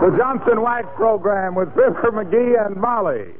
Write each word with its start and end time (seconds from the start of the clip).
The 0.00 0.14
Johnson 0.18 0.60
Wax 0.60 0.86
Program 0.94 1.54
with 1.54 1.70
Fibber 1.70 2.12
McGee 2.12 2.66
and 2.66 2.76
Molly. 2.76 3.32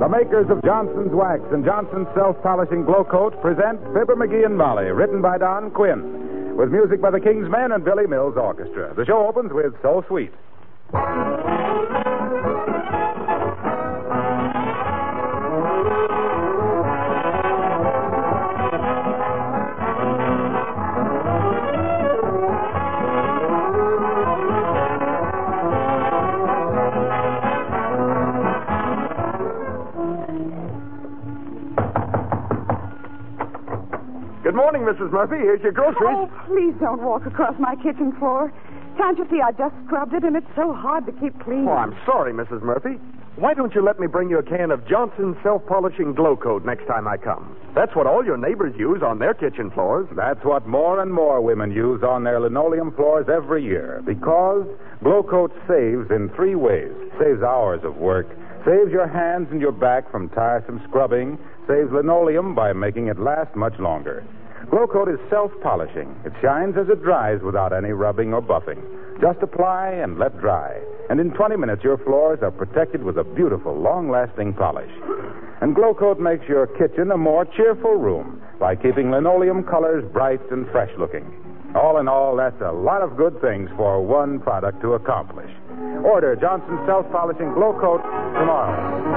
The 0.00 0.08
makers 0.08 0.46
of 0.48 0.62
Johnson's 0.64 1.12
Wax 1.12 1.42
and 1.52 1.64
Johnson's 1.64 2.06
Self-Polishing 2.14 2.84
Glow 2.84 3.04
Coat 3.04 3.40
present 3.42 3.80
Fibber 3.92 4.16
McGee 4.16 4.46
and 4.46 4.56
Molly, 4.56 4.86
written 4.86 5.20
by 5.20 5.38
Don 5.38 5.70
Quinn, 5.72 6.56
with 6.56 6.70
music 6.70 7.02
by 7.02 7.10
the 7.10 7.20
King's 7.20 7.50
Men 7.50 7.72
and 7.72 7.84
Billy 7.84 8.06
Mills 8.06 8.36
Orchestra. 8.36 8.94
The 8.94 9.04
show 9.04 9.26
opens 9.26 9.52
with 9.52 9.74
So 9.82 10.04
Sweet. 10.08 10.32
Mrs. 35.02 35.12
Murphy. 35.12 35.36
Here's 35.38 35.62
your 35.62 35.72
groceries. 35.72 36.14
Oh, 36.14 36.30
please 36.46 36.74
don't 36.78 37.02
walk 37.02 37.26
across 37.26 37.58
my 37.58 37.74
kitchen 37.76 38.12
floor. 38.18 38.52
Can't 38.96 39.18
you 39.18 39.26
see 39.30 39.40
I 39.40 39.50
just 39.52 39.74
scrubbed 39.86 40.14
it 40.14 40.22
and 40.22 40.36
it's 40.36 40.46
so 40.54 40.72
hard 40.72 41.06
to 41.06 41.12
keep 41.12 41.38
clean? 41.40 41.66
Oh, 41.66 41.72
I'm 41.72 41.96
sorry, 42.06 42.32
Mrs. 42.32 42.62
Murphy. 42.62 43.00
Why 43.36 43.54
don't 43.54 43.74
you 43.74 43.82
let 43.82 43.98
me 43.98 44.06
bring 44.06 44.28
you 44.28 44.38
a 44.38 44.42
can 44.42 44.70
of 44.70 44.86
Johnson's 44.86 45.36
self-polishing 45.42 46.14
glow 46.14 46.36
coat 46.36 46.64
next 46.64 46.86
time 46.86 47.08
I 47.08 47.16
come? 47.16 47.56
That's 47.74 47.96
what 47.96 48.06
all 48.06 48.24
your 48.24 48.36
neighbors 48.36 48.74
use 48.78 49.02
on 49.02 49.18
their 49.18 49.32
kitchen 49.32 49.70
floors. 49.70 50.06
That's 50.14 50.44
what 50.44 50.68
more 50.68 51.00
and 51.00 51.12
more 51.12 51.40
women 51.40 51.72
use 51.72 52.02
on 52.02 52.22
their 52.22 52.38
linoleum 52.38 52.92
floors 52.94 53.26
every 53.32 53.64
year 53.64 54.02
because 54.04 54.66
Glow 55.02 55.22
Coat 55.22 55.50
saves 55.66 56.10
in 56.10 56.30
three 56.36 56.54
ways. 56.54 56.92
Saves 57.18 57.42
hours 57.42 57.80
of 57.82 57.96
work, 57.96 58.28
saves 58.66 58.92
your 58.92 59.08
hands 59.08 59.48
and 59.50 59.60
your 59.60 59.72
back 59.72 60.10
from 60.12 60.28
tiresome 60.28 60.82
scrubbing, 60.88 61.38
saves 61.66 61.90
linoleum 61.90 62.54
by 62.54 62.74
making 62.74 63.08
it 63.08 63.18
last 63.18 63.56
much 63.56 63.76
longer. 63.80 64.22
Glow 64.72 64.86
Coat 64.86 65.10
is 65.10 65.20
self-polishing. 65.28 66.08
It 66.24 66.32
shines 66.40 66.78
as 66.80 66.88
it 66.88 67.02
dries 67.02 67.42
without 67.42 67.74
any 67.74 67.90
rubbing 67.90 68.32
or 68.32 68.40
buffing. 68.40 68.80
Just 69.20 69.42
apply 69.42 69.90
and 69.90 70.18
let 70.18 70.40
dry. 70.40 70.80
And 71.10 71.20
in 71.20 71.30
20 71.32 71.56
minutes, 71.56 71.84
your 71.84 71.98
floors 71.98 72.38
are 72.40 72.50
protected 72.50 73.02
with 73.02 73.18
a 73.18 73.22
beautiful, 73.22 73.78
long-lasting 73.78 74.54
polish. 74.54 74.90
And 75.60 75.74
Glow 75.74 75.92
Coat 75.92 76.18
makes 76.18 76.48
your 76.48 76.66
kitchen 76.68 77.10
a 77.10 77.18
more 77.18 77.44
cheerful 77.44 77.96
room 77.96 78.40
by 78.58 78.74
keeping 78.74 79.10
linoleum 79.10 79.62
colors 79.62 80.10
bright 80.10 80.40
and 80.50 80.66
fresh-looking. 80.70 81.30
All 81.74 81.98
in 81.98 82.08
all, 82.08 82.34
that's 82.34 82.62
a 82.62 82.72
lot 82.72 83.02
of 83.02 83.18
good 83.18 83.38
things 83.42 83.68
for 83.76 84.00
one 84.00 84.40
product 84.40 84.80
to 84.80 84.94
accomplish. 84.94 85.50
Order 86.02 86.34
Johnson's 86.36 86.80
self-polishing 86.86 87.52
Glow 87.52 87.78
Coat 87.78 88.00
tomorrow. 88.40 89.12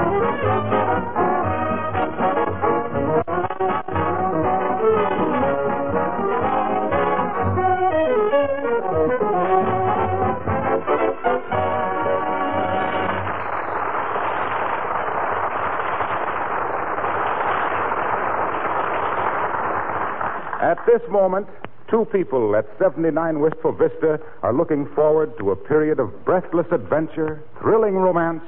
At 20.66 20.84
this 20.84 21.00
moment, 21.08 21.46
two 21.88 22.06
people 22.10 22.56
at 22.56 22.66
79 22.80 23.38
Wistful 23.38 23.70
Vista 23.70 24.18
are 24.42 24.52
looking 24.52 24.88
forward 24.96 25.38
to 25.38 25.52
a 25.52 25.56
period 25.56 26.00
of 26.00 26.24
breathless 26.24 26.66
adventure, 26.72 27.40
thrilling 27.60 27.94
romance, 27.94 28.42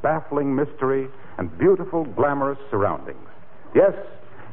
baffling 0.00 0.56
mystery, 0.56 1.08
and 1.36 1.56
beautiful, 1.58 2.06
glamorous 2.06 2.58
surroundings. 2.70 3.28
Yes, 3.74 3.92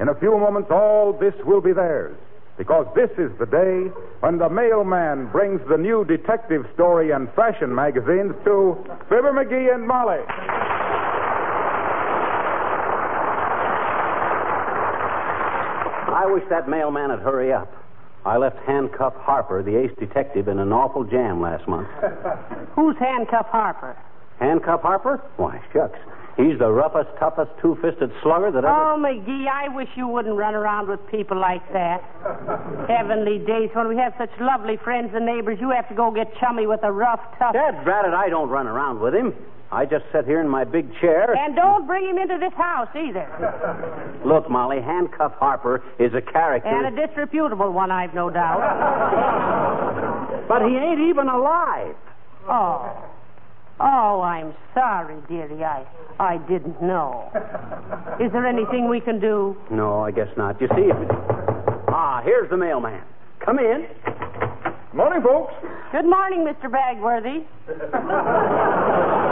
in 0.02 0.10
a 0.10 0.16
few 0.16 0.38
moments, 0.38 0.70
all 0.72 1.14
this 1.14 1.34
will 1.46 1.62
be 1.62 1.72
theirs. 1.72 2.18
Because 2.58 2.86
this 2.96 3.12
is 3.12 3.32
the 3.40 3.46
day 3.46 3.90
when 4.20 4.38
the 4.38 4.50
mailman 4.50 5.28
brings 5.32 5.62
the 5.70 5.78
new 5.78 6.04
detective 6.04 6.68
story 6.74 7.12
and 7.12 7.32
fashion 7.32 7.74
magazines 7.74 8.36
to 8.44 8.76
Fibber 9.08 9.32
McGee 9.32 9.74
and 9.74 9.88
Molly. 9.88 10.20
I 16.26 16.28
wish 16.28 16.44
that 16.50 16.68
mailman 16.68 17.12
would 17.12 17.20
hurry 17.20 17.54
up. 17.54 17.72
I 18.26 18.38
left 18.38 18.58
Handcuff 18.66 19.14
Harper, 19.14 19.62
the 19.62 19.78
ace 19.78 19.92
detective, 20.00 20.48
in 20.48 20.58
an 20.58 20.74
awful 20.74 21.04
jam 21.04 21.40
last 21.40 21.68
month. 21.68 21.88
Who's 22.76 22.98
Handcuff 22.98 23.46
Harper? 23.46 23.96
Handcuff 24.40 24.82
Harper? 24.82 25.22
Why, 25.38 25.62
shucks. 25.72 26.00
He's 26.36 26.58
the 26.58 26.72
roughest, 26.72 27.10
toughest, 27.20 27.52
two 27.62 27.78
fisted 27.80 28.12
slugger 28.24 28.50
that 28.50 28.66
ever. 28.66 28.68
Oh, 28.68 28.98
McGee, 28.98 29.48
I 29.48 29.68
wish 29.70 29.88
you 29.96 30.08
wouldn't 30.08 30.36
run 30.36 30.56
around 30.56 30.90
with 30.90 31.00
people 31.12 31.40
like 31.40 31.62
that. 31.74 32.02
Heavenly 32.90 33.38
days, 33.38 33.70
when 33.74 33.88
we 33.88 33.96
have 33.98 34.16
such 34.18 34.32
lovely 34.42 34.78
friends 34.78 35.12
and 35.14 35.28
neighbors, 35.28 35.60
you 35.62 35.70
have 35.70 35.88
to 35.90 35.96
go 35.96 36.10
get 36.10 36.36
chummy 36.40 36.66
with 36.66 36.82
a 36.82 36.92
rough, 36.92 37.22
tough. 37.38 37.54
Dad, 37.54 37.84
drat 37.84 38.06
it, 38.06 38.16
I 38.16 38.30
don't 38.30 38.50
run 38.50 38.66
around 38.66 39.00
with 39.00 39.14
him. 39.14 39.36
I 39.72 39.86
just 39.86 40.06
sit 40.12 40.26
here 40.26 40.42
in 40.42 40.48
my 40.48 40.64
big 40.64 40.88
chair. 41.02 41.34
And 41.36 41.56
don't 41.56 41.88
bring 41.88 42.06
him 42.08 42.18
into 42.18 42.38
this 42.38 42.54
house 42.54 42.90
either. 42.96 43.28
Look, 44.26 44.50
Molly, 44.50 44.82
Handcuff 44.82 45.34
Harper 45.40 45.84
is 46.00 46.14
a 46.14 46.22
character. 46.22 46.70
And 46.70 46.98
a 46.98 47.08
disreputable 47.08 47.72
one, 47.72 47.92
I've 47.92 48.14
no 48.14 48.30
doubt. 48.30 48.62
But 50.48 50.62
he 50.70 50.76
ain't 50.76 51.00
even 51.00 51.28
alive. 51.28 51.96
Oh. 52.48 53.04
Oh, 53.80 54.22
I'm 54.22 54.54
sorry, 54.74 55.16
dearie. 55.28 55.64
I 55.64 55.86
I 56.20 56.38
didn't 56.48 56.82
know. 56.82 57.30
Is 58.22 58.32
there 58.32 58.46
anything 58.46 58.88
we 58.88 59.02
can 59.02 59.20
do? 59.20 59.58
No, 59.70 60.02
I 60.02 60.12
guess 60.12 60.30
not. 60.38 60.62
You 60.62 60.68
see, 60.76 60.84
if 60.84 60.96
it... 60.96 61.12
Ah, 61.90 62.22
here's 62.24 62.50
the 62.50 62.58
mailman. 62.58 63.02
Come 63.44 63.60
in. 63.60 63.88
Good 64.06 64.94
Morning, 64.94 65.22
folks. 65.22 65.54
Good 65.92 66.06
morning, 66.06 66.46
Mr. 66.46 66.70
Bagworthy. 66.70 67.44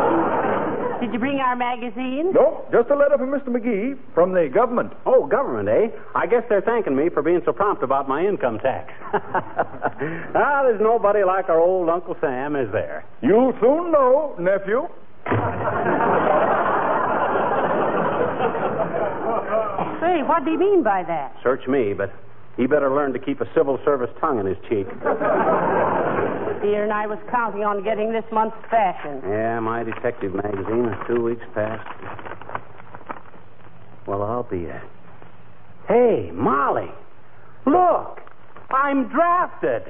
Did 1.04 1.12
you 1.12 1.20
bring 1.20 1.42
our 1.42 1.58
magazine? 1.58 2.32
Nope, 2.32 2.72
just 2.72 2.90
a 2.90 2.96
letter 2.96 3.18
from 3.18 3.32
Mr. 3.32 3.50
McGee 3.50 4.00
from 4.14 4.32
the 4.32 4.48
government. 4.48 4.94
Oh, 5.06 5.28
government, 5.28 5.68
eh? 5.68 5.94
I 6.16 6.26
guess 6.28 6.44
they're 6.48 6.62
thanking 6.62 6.96
me 6.96 7.10
for 7.10 7.22
being 7.22 7.42
so 7.44 7.52
prompt 7.52 7.84
about 7.84 8.08
my 8.08 8.26
income 8.26 8.58
tax. 8.60 8.94
ah, 9.14 10.62
there's 10.64 10.80
nobody 10.80 11.26
like 11.26 11.50
our 11.50 11.60
old 11.60 11.90
Uncle 11.90 12.16
Sam, 12.22 12.56
is 12.56 12.72
there? 12.72 13.04
You'll 13.22 13.52
soon 13.60 13.92
know, 13.92 14.34
nephew. 14.40 14.88
Say, 20.00 20.24
what 20.24 20.46
do 20.46 20.52
you 20.52 20.58
mean 20.58 20.84
by 20.84 21.04
that? 21.04 21.36
Search 21.44 21.68
me, 21.68 21.92
but 21.92 22.14
he 22.58 22.68
better 22.68 22.90
learn 22.94 23.14
to 23.14 23.20
keep 23.20 23.42
a 23.42 23.48
civil 23.56 23.80
service 23.84 24.12
tongue 24.20 24.40
in 24.40 24.46
his 24.46 24.58
cheek. 24.70 24.88
Dear, 26.62 26.84
and 26.84 26.94
I 26.94 27.08
was 27.08 27.18
counting 27.32 27.64
on 27.64 27.84
getting 27.84 28.12
this 28.14 28.24
month's 28.32 28.58
fashion. 28.70 29.22
Yeah, 29.28 29.60
my 29.60 29.84
detective 29.84 30.34
magazine 30.34 30.86
is 30.86 30.96
two 31.08 31.22
weeks 31.24 31.46
past. 31.54 31.86
Well, 34.06 34.22
I'll 34.22 34.44
be 34.44 34.66
a. 34.66 34.82
Hey, 35.88 36.32
Molly, 36.34 36.92
look, 37.66 38.22
I'm 38.72 39.08
drafted. 39.10 39.84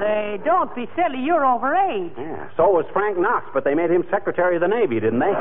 Say, 0.00 0.38
don't 0.44 0.74
be 0.74 0.86
silly. 0.96 1.22
You're 1.24 1.46
over 1.46 1.74
age. 1.74 2.12
Yeah, 2.18 2.48
so 2.56 2.68
was 2.70 2.84
Frank 2.92 3.18
Knox, 3.18 3.46
but 3.54 3.64
they 3.64 3.74
made 3.74 3.90
him 3.90 4.04
Secretary 4.10 4.56
of 4.56 4.60
the 4.62 4.68
Navy, 4.68 4.98
didn't 5.00 5.20
they? 5.20 5.32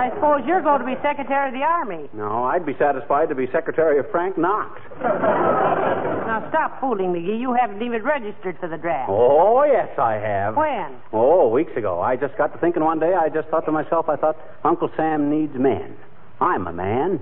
I 0.00 0.08
suppose 0.14 0.40
you're 0.46 0.62
going 0.62 0.80
to 0.80 0.86
be 0.86 0.96
Secretary 1.02 1.48
of 1.48 1.52
the 1.54 1.60
Army. 1.60 2.08
No, 2.14 2.44
I'd 2.44 2.64
be 2.64 2.72
satisfied 2.78 3.28
to 3.28 3.34
be 3.34 3.46
Secretary 3.52 3.98
of 3.98 4.10
Frank 4.10 4.38
Knox. 4.38 4.80
Now 6.30 6.48
stop 6.48 6.80
fooling, 6.80 7.12
McGee. 7.12 7.40
You 7.40 7.52
haven't 7.54 7.82
even 7.82 8.04
registered 8.04 8.56
for 8.60 8.68
the 8.68 8.76
draft. 8.76 9.10
Oh, 9.10 9.64
yes, 9.64 9.88
I 9.98 10.12
have. 10.14 10.56
When? 10.56 10.94
Oh, 11.12 11.48
weeks 11.48 11.76
ago. 11.76 12.00
I 12.00 12.14
just 12.14 12.38
got 12.38 12.52
to 12.52 12.58
thinking 12.60 12.84
one 12.84 13.00
day, 13.00 13.14
I 13.14 13.28
just 13.30 13.48
thought 13.48 13.64
to 13.66 13.72
myself, 13.72 14.08
I 14.08 14.14
thought, 14.14 14.36
Uncle 14.62 14.88
Sam 14.96 15.28
needs 15.28 15.52
men. 15.56 15.96
I'm 16.40 16.68
a 16.68 16.72
man, 16.72 17.18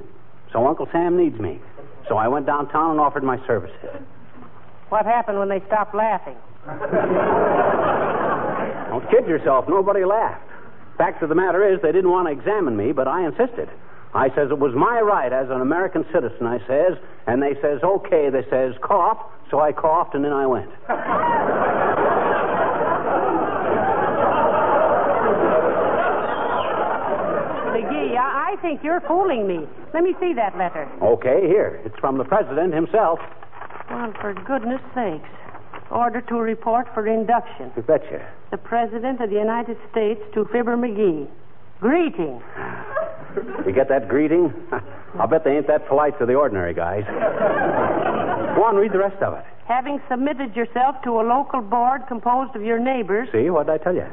so 0.53 0.67
Uncle 0.67 0.87
Sam 0.93 1.17
needs 1.17 1.41
me. 1.41 1.59
So 2.07 2.19
I 2.19 2.29
went 2.29 2.45
downtown 2.45 2.91
and 2.91 3.01
offered 3.01 3.25
my 3.25 3.39
services. 3.47 3.97
What 4.91 5.07
happened 5.07 5.39
when 5.39 5.49
they 5.49 5.63
stopped 5.69 5.95
laughing? 5.95 6.37
Don't 8.91 9.09
kid 9.11 9.27
yourself. 9.27 9.65
Nobody 9.71 10.05
laughed. 10.05 10.48
Fact 10.99 11.23
of 11.23 11.29
the 11.29 11.35
matter 11.37 11.63
is, 11.73 11.81
they 11.81 11.93
didn't 11.93 12.11
want 12.11 12.27
to 12.27 12.33
examine 12.33 12.77
me, 12.77 12.91
but 12.91 13.07
I 13.07 13.25
insisted. 13.25 13.71
I 14.15 14.31
says 14.35 14.51
it 14.51 14.59
was 14.59 14.75
my 14.75 15.01
right 15.01 15.33
as 15.33 15.49
an 15.49 15.61
American 15.61 16.05
citizen, 16.13 16.45
I 16.45 16.59
says, 16.67 16.99
and 17.27 17.41
they 17.41 17.55
says, 17.63 17.81
okay, 17.85 18.31
they 18.31 18.43
says, 18.51 18.75
cough. 18.83 19.19
So 19.51 19.61
I 19.61 19.73
coughed, 19.73 20.15
and 20.15 20.25
then 20.25 20.33
I 20.33 20.47
went. 20.47 20.71
McGee, 27.73 28.17
I, 28.19 28.53
I 28.53 28.57
think 28.61 28.83
you're 28.83 29.01
fooling 29.03 29.47
me. 29.47 29.67
Let 29.95 30.03
me 30.03 30.15
see 30.21 30.33
that 30.35 30.59
letter. 30.59 30.91
Okay, 31.01 31.47
here. 31.47 31.81
It's 31.85 31.97
from 32.01 32.19
the 32.19 32.25
president 32.25 32.75
himself. 32.75 33.21
Well, 33.89 34.13
for 34.21 34.35
goodness 34.35 34.83
sakes. 34.95 35.29
Order 35.91 36.21
to 36.23 36.35
report 36.37 36.87
for 36.95 37.07
induction. 37.07 37.73
You 37.77 37.83
betcha. 37.83 38.27
The 38.51 38.59
President 38.59 39.21
of 39.21 39.31
the 39.31 39.37
United 39.37 39.77
States 39.91 40.21
to 40.35 40.45
Fibber 40.53 40.77
McGee. 40.77 41.27
Greeting. 41.81 42.43
You 43.67 43.73
get 43.73 43.89
that 43.89 44.09
greeting? 44.09 44.53
I'll 45.19 45.29
bet 45.29 45.45
they 45.45 45.57
ain't 45.57 45.67
that 45.69 45.89
polite 45.89 46.19
to 46.19 46.27
the 46.27 46.35
ordinary 46.35 46.75
guys. 46.75 47.05
Go 47.07 48.65
on, 48.65 48.77
read 48.77 48.93
the 48.93 48.99
rest 48.99 49.23
of 49.23 49.35
it. 49.35 49.45
Having 49.67 50.01
submitted 50.11 50.57
yourself 50.57 50.97
to 51.05 51.21
a 51.21 51.23
local 51.23 51.61
board 51.61 52.03
composed 52.09 52.57
of 52.57 52.63
your 52.63 52.79
neighbors 52.79 53.29
See, 53.33 53.51
what 53.51 53.67
did 53.67 53.73
I 53.73 53.79
tell 53.79 53.95
you? 53.95 54.07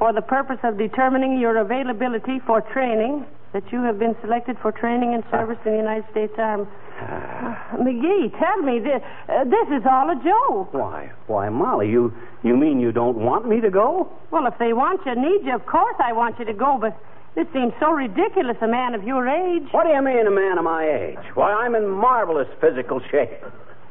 For 0.00 0.14
the 0.14 0.22
purpose 0.22 0.56
of 0.64 0.78
determining 0.78 1.38
your 1.38 1.58
availability 1.58 2.40
for 2.46 2.62
training, 2.62 3.26
that 3.52 3.62
you 3.70 3.82
have 3.82 3.98
been 3.98 4.16
selected 4.22 4.56
for 4.62 4.72
training 4.72 5.12
and 5.12 5.22
service 5.30 5.58
in 5.66 5.72
the 5.72 5.76
United 5.76 6.10
States 6.10 6.32
Army. 6.38 6.64
Uh, 6.98 7.76
McGee, 7.84 8.32
tell 8.40 8.62
me 8.62 8.80
this. 8.80 9.02
Uh, 9.28 9.44
this 9.44 9.68
is 9.68 9.84
all 9.84 10.08
a 10.08 10.16
joke. 10.24 10.72
Why, 10.72 11.12
why, 11.26 11.50
Molly, 11.50 11.90
you 11.90 12.14
you 12.42 12.56
mean 12.56 12.80
you 12.80 12.92
don't 12.92 13.18
want 13.18 13.46
me 13.46 13.60
to 13.60 13.70
go? 13.70 14.10
Well, 14.30 14.46
if 14.46 14.56
they 14.58 14.72
want 14.72 15.04
you, 15.04 15.14
need 15.14 15.44
you, 15.44 15.54
of 15.54 15.66
course 15.66 15.96
I 16.02 16.14
want 16.14 16.38
you 16.38 16.46
to 16.46 16.54
go, 16.54 16.78
but 16.80 16.96
this 17.34 17.46
seems 17.52 17.74
so 17.78 17.90
ridiculous, 17.90 18.56
a 18.62 18.68
man 18.68 18.94
of 18.94 19.04
your 19.04 19.28
age. 19.28 19.68
What 19.70 19.84
do 19.84 19.90
you 19.90 20.00
mean, 20.00 20.26
a 20.26 20.30
man 20.30 20.56
of 20.56 20.64
my 20.64 20.88
age? 20.88 21.24
Why, 21.34 21.52
I'm 21.52 21.74
in 21.74 21.86
marvelous 21.86 22.48
physical 22.58 23.00
shape. 23.10 23.44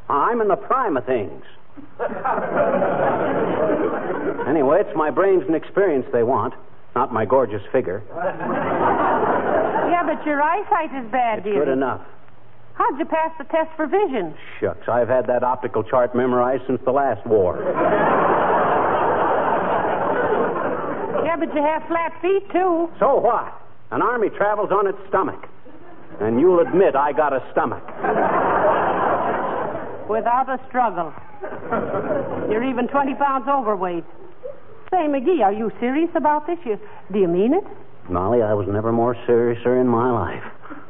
I'm 0.09 0.41
in 0.41 0.47
the 0.47 0.55
prime 0.55 0.97
of 0.97 1.05
things. 1.05 1.43
Anyway, 4.47 4.81
it's 4.81 4.95
my 4.95 5.11
brains 5.11 5.43
and 5.47 5.55
experience 5.55 6.05
they 6.11 6.23
want, 6.23 6.53
not 6.95 7.11
my 7.13 7.25
gorgeous 7.25 7.61
figure. 7.71 8.01
Yeah, 9.89 10.03
but 10.05 10.25
your 10.25 10.41
eyesight 10.41 10.93
is 10.95 11.11
bad, 11.11 11.43
dear. 11.43 11.65
Good 11.65 11.73
enough. 11.73 12.01
How'd 12.75 12.97
you 12.97 13.05
pass 13.05 13.31
the 13.37 13.43
test 13.45 13.69
for 13.75 13.87
vision? 13.87 14.33
Shucks, 14.59 14.87
I've 14.87 15.09
had 15.09 15.27
that 15.27 15.43
optical 15.43 15.83
chart 15.83 16.15
memorized 16.15 16.63
since 16.65 16.81
the 16.85 16.91
last 16.91 17.25
war. 17.27 17.59
Yeah, 21.25 21.35
but 21.35 21.53
you 21.53 21.61
have 21.61 21.83
flat 21.87 22.13
feet, 22.21 22.49
too. 22.51 22.89
So 22.99 23.19
what? 23.19 23.53
An 23.91 24.01
army 24.01 24.29
travels 24.29 24.71
on 24.71 24.87
its 24.87 24.97
stomach. 25.09 25.47
And 26.21 26.39
you'll 26.39 26.59
admit 26.59 26.95
I 26.95 27.11
got 27.11 27.33
a 27.33 27.43
stomach. 27.51 27.83
Without 30.09 30.49
a 30.49 30.59
struggle. 30.67 31.13
You're 32.51 32.63
even 32.63 32.87
20 32.87 33.13
pounds 33.15 33.45
overweight. 33.47 34.03
Say, 34.91 34.97
McGee, 35.07 35.41
are 35.43 35.53
you 35.53 35.71
serious 35.79 36.09
about 36.15 36.47
this? 36.47 36.57
You, 36.65 36.79
do 37.11 37.19
you 37.19 37.27
mean 37.27 37.53
it? 37.53 37.63
Molly, 38.09 38.41
I 38.41 38.53
was 38.53 38.67
never 38.67 38.91
more 38.91 39.15
seriouser 39.27 39.79
in 39.79 39.87
my 39.87 40.09
life. 40.11 40.43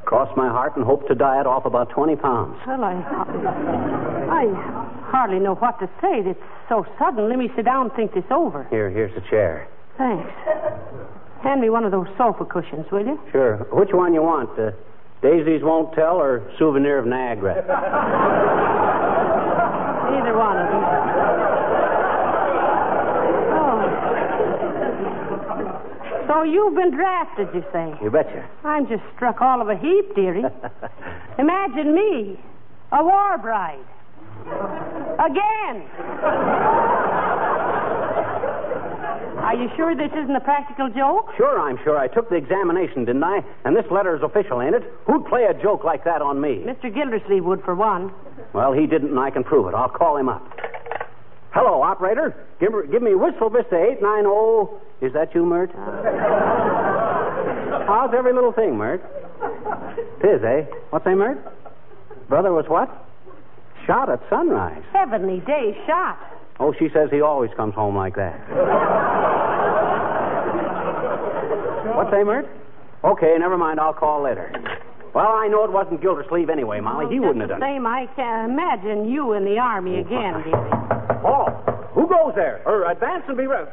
Crossed 0.05 0.35
my 0.37 0.47
heart 0.47 0.75
and 0.77 0.85
hoped 0.85 1.07
to 1.09 1.15
diet 1.15 1.45
off 1.45 1.65
about 1.65 1.89
20 1.89 2.15
pounds. 2.15 2.57
Well, 2.65 2.83
I, 2.83 2.93
I 2.95 4.45
hardly 5.11 5.39
know 5.39 5.55
what 5.55 5.77
to 5.79 5.87
say. 6.01 6.21
It's 6.25 6.39
so 6.69 6.85
sudden. 6.97 7.27
Let 7.29 7.37
me 7.37 7.49
sit 7.55 7.65
down 7.65 7.87
and 7.87 7.95
think 7.95 8.13
this 8.13 8.23
over. 8.31 8.65
Here, 8.69 8.89
here's 8.89 9.13
the 9.13 9.21
chair. 9.29 9.67
Thanks. 9.97 10.31
Hand 11.43 11.61
me 11.61 11.69
one 11.69 11.83
of 11.83 11.91
those 11.91 12.07
sofa 12.17 12.45
cushions, 12.45 12.85
will 12.91 13.05
you? 13.05 13.19
Sure. 13.31 13.57
Which 13.71 13.89
one 13.91 14.13
you 14.13 14.23
want? 14.23 14.57
Uh, 14.57 14.71
Daisies 15.21 15.61
won't 15.61 15.93
tell 15.93 16.15
or 16.15 16.49
souvenir 16.57 16.97
of 16.97 17.05
Niagara? 17.05 17.59
Either 20.19 20.38
one 20.38 20.57
of 20.57 20.68
them. 20.68 20.83
Oh. 23.56 23.80
So 26.27 26.44
you've 26.44 26.75
been 26.75 26.92
drafted, 26.92 27.48
you 27.54 27.63
say? 27.71 27.95
You 28.04 28.12
betcha. 28.12 28.45
I'm 28.66 28.86
just 28.89 29.04
struck 29.16 29.42
all 29.42 29.62
of 29.62 29.69
a 29.69 29.77
heap, 29.77 30.13
dearie. 30.16 30.44
Imagine 31.39 31.95
me, 31.95 32.38
a 32.92 33.01
war 33.01 33.38
bride. 33.38 33.80
Again. 35.19 35.88
Are 39.39 39.56
you 39.56 39.69
sure 39.77 39.95
this 39.95 40.12
isn't 40.12 40.36
a 40.36 40.42
practical 40.42 40.89
joke? 40.89 41.31
Sure, 41.38 41.62
I'm 41.62 41.80
sure. 41.86 41.98
I 41.98 42.07
took 42.07 42.30
the 42.30 42.36
examination, 42.36 43.06
didn't 43.06 43.24
I? 43.24 43.39
And 43.63 43.74
this 43.74 43.86
letter 43.89 44.16
is 44.18 44.21
official, 44.21 44.62
ain't 44.62 44.75
it? 44.75 44.83
Who'd 45.06 45.25
play 45.27 45.45
a 45.45 45.54
joke 45.54 45.86
like 45.86 46.04
that 46.04 46.21
on 46.21 46.42
me? 46.42 46.62
Mr. 46.66 46.94
Gildersleeve 46.94 47.45
would, 47.45 47.63
for 47.63 47.74
one. 47.74 48.12
Well, 48.53 48.73
he 48.73 48.87
didn't, 48.87 49.09
and 49.09 49.19
I 49.19 49.29
can 49.29 49.43
prove 49.43 49.67
it. 49.67 49.75
I'll 49.75 49.89
call 49.89 50.17
him 50.17 50.29
up. 50.29 50.45
Hello, 51.51 51.81
operator. 51.81 52.35
Give, 52.59 52.71
give 52.91 53.01
me 53.01 53.15
Wistful 53.15 53.49
Vista 53.49 53.75
890. 53.75 55.05
Is 55.05 55.13
that 55.13 55.33
you, 55.33 55.45
Myrt? 55.45 55.71
How's 57.87 58.13
every 58.15 58.33
little 58.33 58.51
thing, 58.51 58.77
Myrt? 58.77 59.01
Tis, 60.21 60.44
eh? 60.44 60.65
What's 60.89 61.06
that, 61.06 61.15
Myrt? 61.15 61.37
Brother 62.27 62.51
was 62.53 62.65
what? 62.68 62.89
Shot 63.87 64.09
at 64.09 64.21
sunrise. 64.29 64.83
Heavenly 64.94 65.39
day 65.41 65.75
shot. 65.87 66.19
Oh, 66.59 66.73
she 66.77 66.89
says 66.94 67.09
he 67.11 67.21
always 67.21 67.49
comes 67.56 67.73
home 67.73 67.95
like 67.95 68.15
that. 68.15 68.37
What's 71.95 72.11
that, 72.11 72.25
Myrt? 72.25 72.47
Okay, 73.03 73.35
never 73.39 73.57
mind. 73.57 73.79
I'll 73.79 73.94
call 73.94 74.21
later. 74.23 74.51
Well, 75.13 75.28
I 75.28 75.47
know 75.47 75.63
it 75.66 75.71
wasn't 75.71 76.01
Gildersleeve 76.01 76.49
anyway, 76.49 76.80
Molly. 76.80 77.06
Well, 77.06 77.13
he 77.13 77.19
wouldn't 77.19 77.39
have 77.42 77.49
the 77.49 77.56
done 77.56 77.63
it. 77.63 77.73
same, 77.75 77.87
I 77.87 78.06
can 78.16 78.49
imagine 78.51 79.09
you 79.09 79.33
in 79.33 79.44
the 79.45 79.57
army 79.57 79.99
again, 79.99 80.33
dearie. 80.44 80.54
Oh, 81.25 81.49
who 81.94 82.07
goes 82.07 82.33
there? 82.35 82.61
Or 82.66 82.89
advance 82.89 83.23
and 83.28 83.35
be 83.37 83.47
ready. 83.47 83.69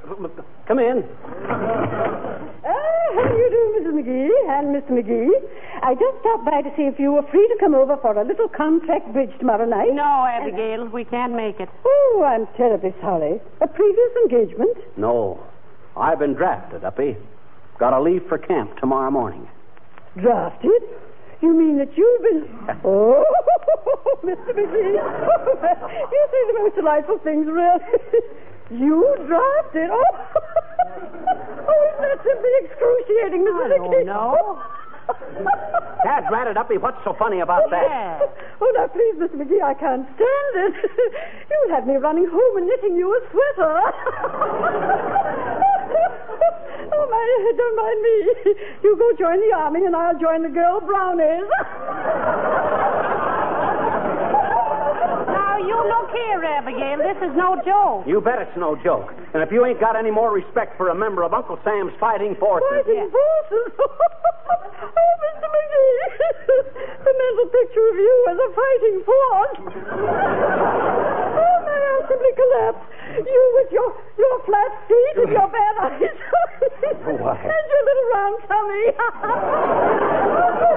Come 0.66 0.78
in. 0.78 1.04
Ah, 1.48 3.14
how 3.14 3.28
do 3.28 3.34
you 3.36 3.50
do, 3.50 3.62
Mrs. 3.78 3.94
McGee 3.94 4.58
and 4.58 4.74
Mr. 4.74 4.90
McGee? 4.90 5.30
I 5.82 5.94
just 5.94 6.18
stopped 6.20 6.44
by 6.44 6.62
to 6.62 6.70
see 6.76 6.82
if 6.84 6.98
you 6.98 7.12
were 7.12 7.22
free 7.30 7.46
to 7.46 7.56
come 7.60 7.74
over 7.74 7.96
for 7.98 8.18
a 8.18 8.24
little 8.24 8.48
contract 8.48 9.12
bridge 9.12 9.30
tomorrow 9.38 9.66
night. 9.66 9.92
No, 9.92 10.02
Abigail, 10.26 10.86
we 10.86 11.04
can't 11.04 11.34
make 11.34 11.60
it. 11.60 11.68
Oh, 11.84 12.24
I'm 12.26 12.46
terribly 12.56 12.94
sorry. 13.00 13.40
A 13.60 13.66
previous 13.68 14.10
engagement? 14.24 14.76
No. 14.96 15.38
I've 15.96 16.18
been 16.18 16.34
drafted, 16.34 16.82
Uppy. 16.84 17.16
Got 17.78 17.90
to 17.90 18.00
leave 18.00 18.22
for 18.28 18.38
camp 18.38 18.76
tomorrow 18.78 19.10
morning. 19.10 19.48
Drafted? 20.18 20.82
You 21.42 21.52
mean 21.54 21.76
that 21.78 21.96
you've 21.96 22.22
been. 22.22 22.48
Oh, 22.84 23.24
Mr. 24.24 24.50
McGee. 24.54 24.94
you 26.12 26.26
say 26.30 26.42
the 26.52 26.58
most 26.60 26.74
delightful 26.76 27.18
things, 27.18 27.46
really. 27.46 27.80
you 28.70 29.16
drafted? 29.26 29.90
Oh, 29.90 30.04
oh 31.66 31.78
isn't 31.88 32.02
that 32.02 32.20
simply 32.24 32.50
excruciating, 32.62 33.44
Mrs. 33.44 33.72
I 33.72 33.78
McGee? 33.78 34.06
know. 34.06 34.62
Dad, 36.04 36.30
rat 36.30 36.46
it, 36.46 36.56
Uppy. 36.56 36.78
What's 36.78 37.02
so 37.04 37.14
funny 37.18 37.40
about 37.40 37.70
that? 37.70 37.82
Yeah. 37.82 38.20
Oh, 38.60 38.72
now, 38.74 38.86
please, 38.88 39.16
Mr. 39.16 39.36
McGee, 39.36 39.62
I 39.62 39.74
can't 39.74 40.06
stand 40.14 40.54
it. 40.54 40.74
You'll 41.50 41.74
have 41.74 41.86
me 41.86 41.94
running 41.96 42.26
home 42.30 42.56
and 42.56 42.66
knitting 42.66 42.96
you 42.96 43.12
a 43.12 43.20
sweater. 43.30 43.76
oh, 46.94 47.06
my, 47.10 47.52
don't 47.56 47.76
mind 47.76 48.02
me. 48.02 48.54
You 48.82 48.96
go 48.96 49.12
join 49.18 49.40
the 49.40 49.52
army, 49.56 49.84
and 49.84 49.94
I'll 49.96 50.18
join 50.18 50.42
the 50.42 50.48
girl 50.48 50.80
brownies. 50.80 51.50
Now, 55.56 55.62
Now, 55.62 55.68
you 55.68 55.88
look 55.88 56.10
here, 56.12 56.44
Abigail. 56.44 56.98
This 57.00 57.16
is 57.24 57.32
no 57.34 57.56
joke. 57.64 58.04
You 58.06 58.20
bet 58.20 58.44
it's 58.44 58.56
no 58.58 58.76
joke. 58.84 59.08
And 59.32 59.42
if 59.42 59.50
you 59.50 59.64
ain't 59.64 59.80
got 59.80 59.96
any 59.96 60.10
more 60.10 60.30
respect 60.30 60.76
for 60.76 60.90
a 60.90 60.94
member 60.94 61.22
of 61.24 61.32
Uncle 61.32 61.58
Sam's 61.64 61.92
fighting 61.98 62.36
forces. 62.36 62.68
Fighting 62.84 63.08
forces? 63.08 63.72
oh, 63.80 65.14
Mr. 65.24 65.48
McGee. 65.48 65.96
the 67.08 67.12
mental 67.16 67.48
picture 67.48 67.88
of 67.88 67.96
you 67.96 68.16
as 68.28 68.36
a 68.36 68.48
fighting 68.52 68.98
force. 69.08 69.56
oh, 71.40 71.56
may 71.64 71.80
I 71.88 72.04
simply 72.04 72.32
collapse. 72.36 72.84
You 73.16 73.42
with 73.56 73.72
your, 73.72 73.96
your 74.20 74.36
flat 74.44 74.72
feet 74.84 75.24
and 75.24 75.32
your 75.32 75.48
bad 75.48 75.74
eyes. 75.88 76.20
Why? 77.16 77.32
And 77.32 77.64
your 77.72 77.82
little 77.88 78.08
round 78.12 78.36
tummy. 78.44 78.92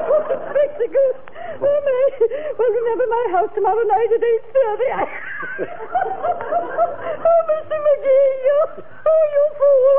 oh, 0.08 0.40
spectacles. 0.56 1.30
Oh, 1.62 1.80
May. 1.84 2.10
Well, 2.58 2.72
remember 2.72 3.06
my 3.10 3.28
house 3.32 3.50
tomorrow 3.56 3.84
night 3.84 4.12
at 4.14 4.22
8.30. 4.22 5.10
oh, 7.26 7.42
Mr. 7.50 7.76
McGee, 7.84 8.32
you... 8.46 8.60
Oh, 9.06 9.24
you 9.34 9.44
fool. 9.58 9.98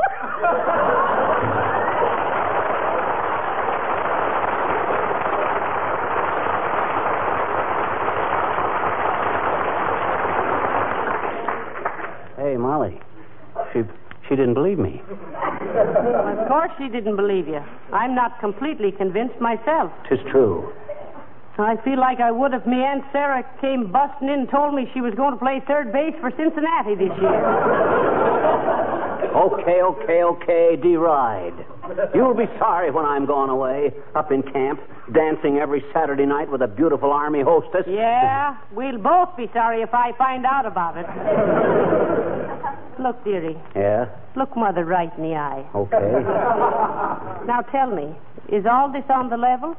Hey, 12.37 12.57
Molly. 12.57 13.01
She 13.73 13.83
she 14.29 14.37
didn't 14.37 14.55
believe 14.55 14.79
me. 14.79 15.03
She 16.81 16.89
didn't 16.89 17.17
believe 17.17 17.47
you. 17.47 17.63
I'm 17.93 18.15
not 18.15 18.41
completely 18.41 18.91
convinced 18.91 19.39
myself. 19.39 19.93
Tis 20.09 20.19
true. 20.31 20.73
I 21.59 21.77
feel 21.85 22.01
like 22.01 22.21
I 22.21 22.31
would 22.31 22.55
if 22.55 22.65
me 22.65 22.83
Aunt 22.83 23.05
Sarah 23.13 23.45
came 23.61 23.93
busting 23.93 24.29
in 24.29 24.41
and 24.41 24.51
told 24.51 24.73
me 24.73 24.89
she 24.95 25.03
was 25.03 25.13
going 25.15 25.33
to 25.33 25.39
play 25.39 25.61
third 25.69 25.93
base 25.93 26.15
for 26.19 26.31
Cincinnati 26.31 26.95
this 26.95 27.13
year. 27.21 27.37
Okay, 29.37 29.83
okay, 29.83 30.23
okay, 30.23 30.77
deride. 30.81 31.53
You'll 32.15 32.33
be 32.33 32.49
sorry 32.59 32.91
when 32.91 33.05
I'm 33.05 33.27
gone 33.27 33.51
away, 33.51 33.93
up 34.15 34.33
in 34.33 34.43
camp, 34.43 34.81
dancing 35.13 35.59
every 35.59 35.85
Saturday 35.93 36.25
night 36.25 36.51
with 36.51 36.63
a 36.63 36.69
beautiful 36.69 37.13
army 37.13 37.43
hostess. 37.43 37.85
Yeah, 37.87 38.57
we'll 38.73 38.97
both 38.97 39.37
be 39.37 39.51
sorry 39.53 39.83
if 39.83 39.93
I 39.93 40.13
find 40.17 40.47
out 40.47 40.65
about 40.65 40.97
it. 40.97 42.60
Look, 43.01 43.25
dearie. 43.25 43.57
Yeah? 43.75 44.07
Look 44.37 44.55
Mother 44.57 44.85
right 44.85 45.11
in 45.17 45.23
the 45.25 45.35
eye. 45.35 45.65
Okay. 45.75 45.97
Now 47.47 47.63
tell 47.73 47.91
me, 47.91 48.15
is 48.53 48.67
all 48.71 48.93
this 48.93 49.05
on 49.09 49.31
the 49.31 49.37
level? 49.37 49.75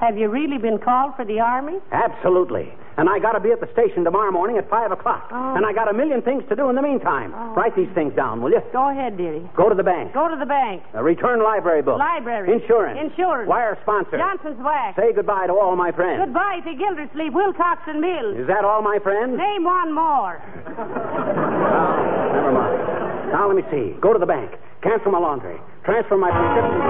Have 0.00 0.18
you 0.18 0.28
really 0.28 0.58
been 0.58 0.78
called 0.78 1.14
for 1.16 1.24
the 1.24 1.40
Army? 1.40 1.78
Absolutely. 1.92 2.72
And 2.96 3.08
I 3.08 3.18
gotta 3.18 3.40
be 3.40 3.50
at 3.50 3.60
the 3.60 3.66
station 3.72 4.04
tomorrow 4.04 4.30
morning 4.30 4.56
at 4.56 4.70
five 4.70 4.92
o'clock. 4.92 5.26
Oh. 5.32 5.54
And 5.56 5.66
I 5.66 5.72
got 5.72 5.88
a 5.90 5.92
million 5.92 6.22
things 6.22 6.44
to 6.48 6.54
do 6.54 6.68
in 6.70 6.76
the 6.76 6.82
meantime. 6.82 7.32
Write 7.54 7.74
these 7.74 7.88
things 7.94 8.14
down, 8.14 8.40
will 8.40 8.52
you? 8.52 8.62
Go 8.72 8.88
ahead, 8.90 9.16
dearie. 9.16 9.42
Go 9.56 9.68
to 9.68 9.74
the 9.74 9.82
bank. 9.82 10.12
Go 10.14 10.28
to 10.28 10.36
the 10.36 10.46
bank. 10.46 10.82
Uh, 10.94 11.02
return 11.02 11.42
library 11.42 11.82
book. 11.82 11.98
Library. 11.98 12.52
Insurance. 12.52 12.98
Insurance. 13.00 13.48
Wire 13.48 13.76
sponsor. 13.82 14.16
Johnson's 14.18 14.58
Wax. 14.62 14.96
Say 14.96 15.12
goodbye 15.12 15.48
to 15.48 15.54
all 15.54 15.74
my 15.74 15.90
friends. 15.90 16.22
Goodbye 16.24 16.60
to 16.64 16.74
Gildersleeve, 16.74 17.34
Wilcox, 17.34 17.82
and 17.88 18.00
Mills. 18.00 18.36
Is 18.38 18.46
that 18.46 18.64
all 18.64 18.82
my 18.82 18.98
friends? 19.02 19.36
Name 19.36 19.64
one 19.64 19.92
more. 19.92 20.40
Never 22.30 22.52
mind. 22.52 23.32
Now 23.32 23.48
let 23.48 23.56
me 23.56 23.62
see. 23.70 23.96
Go 24.00 24.12
to 24.12 24.18
the 24.18 24.26
bank. 24.26 24.52
Cancel 24.82 25.10
my 25.10 25.18
laundry. 25.18 25.58
Transfer 25.84 26.16
my 26.16 26.30
prescription 26.30 26.84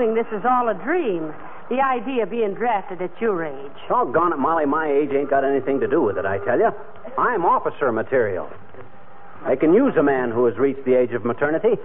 feeling 0.00 0.14
this 0.14 0.26
is 0.32 0.44
all 0.48 0.68
a 0.68 0.74
dream. 0.74 1.32
The 1.68 1.80
idea 1.80 2.24
of 2.24 2.30
being 2.30 2.54
drafted 2.54 3.02
at 3.02 3.20
your 3.20 3.44
age. 3.44 3.72
Doggone 3.88 4.32
it, 4.32 4.38
Molly, 4.38 4.66
my 4.66 4.90
age 4.90 5.10
ain't 5.12 5.30
got 5.30 5.44
anything 5.44 5.78
to 5.80 5.86
do 5.86 6.00
with 6.02 6.16
it, 6.16 6.24
I 6.24 6.38
tell 6.38 6.58
you. 6.58 6.70
I'm 7.18 7.44
officer 7.44 7.92
material. 7.92 8.50
They 9.46 9.56
can 9.56 9.72
use 9.72 9.94
a 9.96 10.02
man 10.02 10.30
who 10.30 10.46
has 10.46 10.56
reached 10.56 10.84
the 10.84 10.94
age 10.94 11.12
of 11.12 11.24
maternity. 11.24 11.76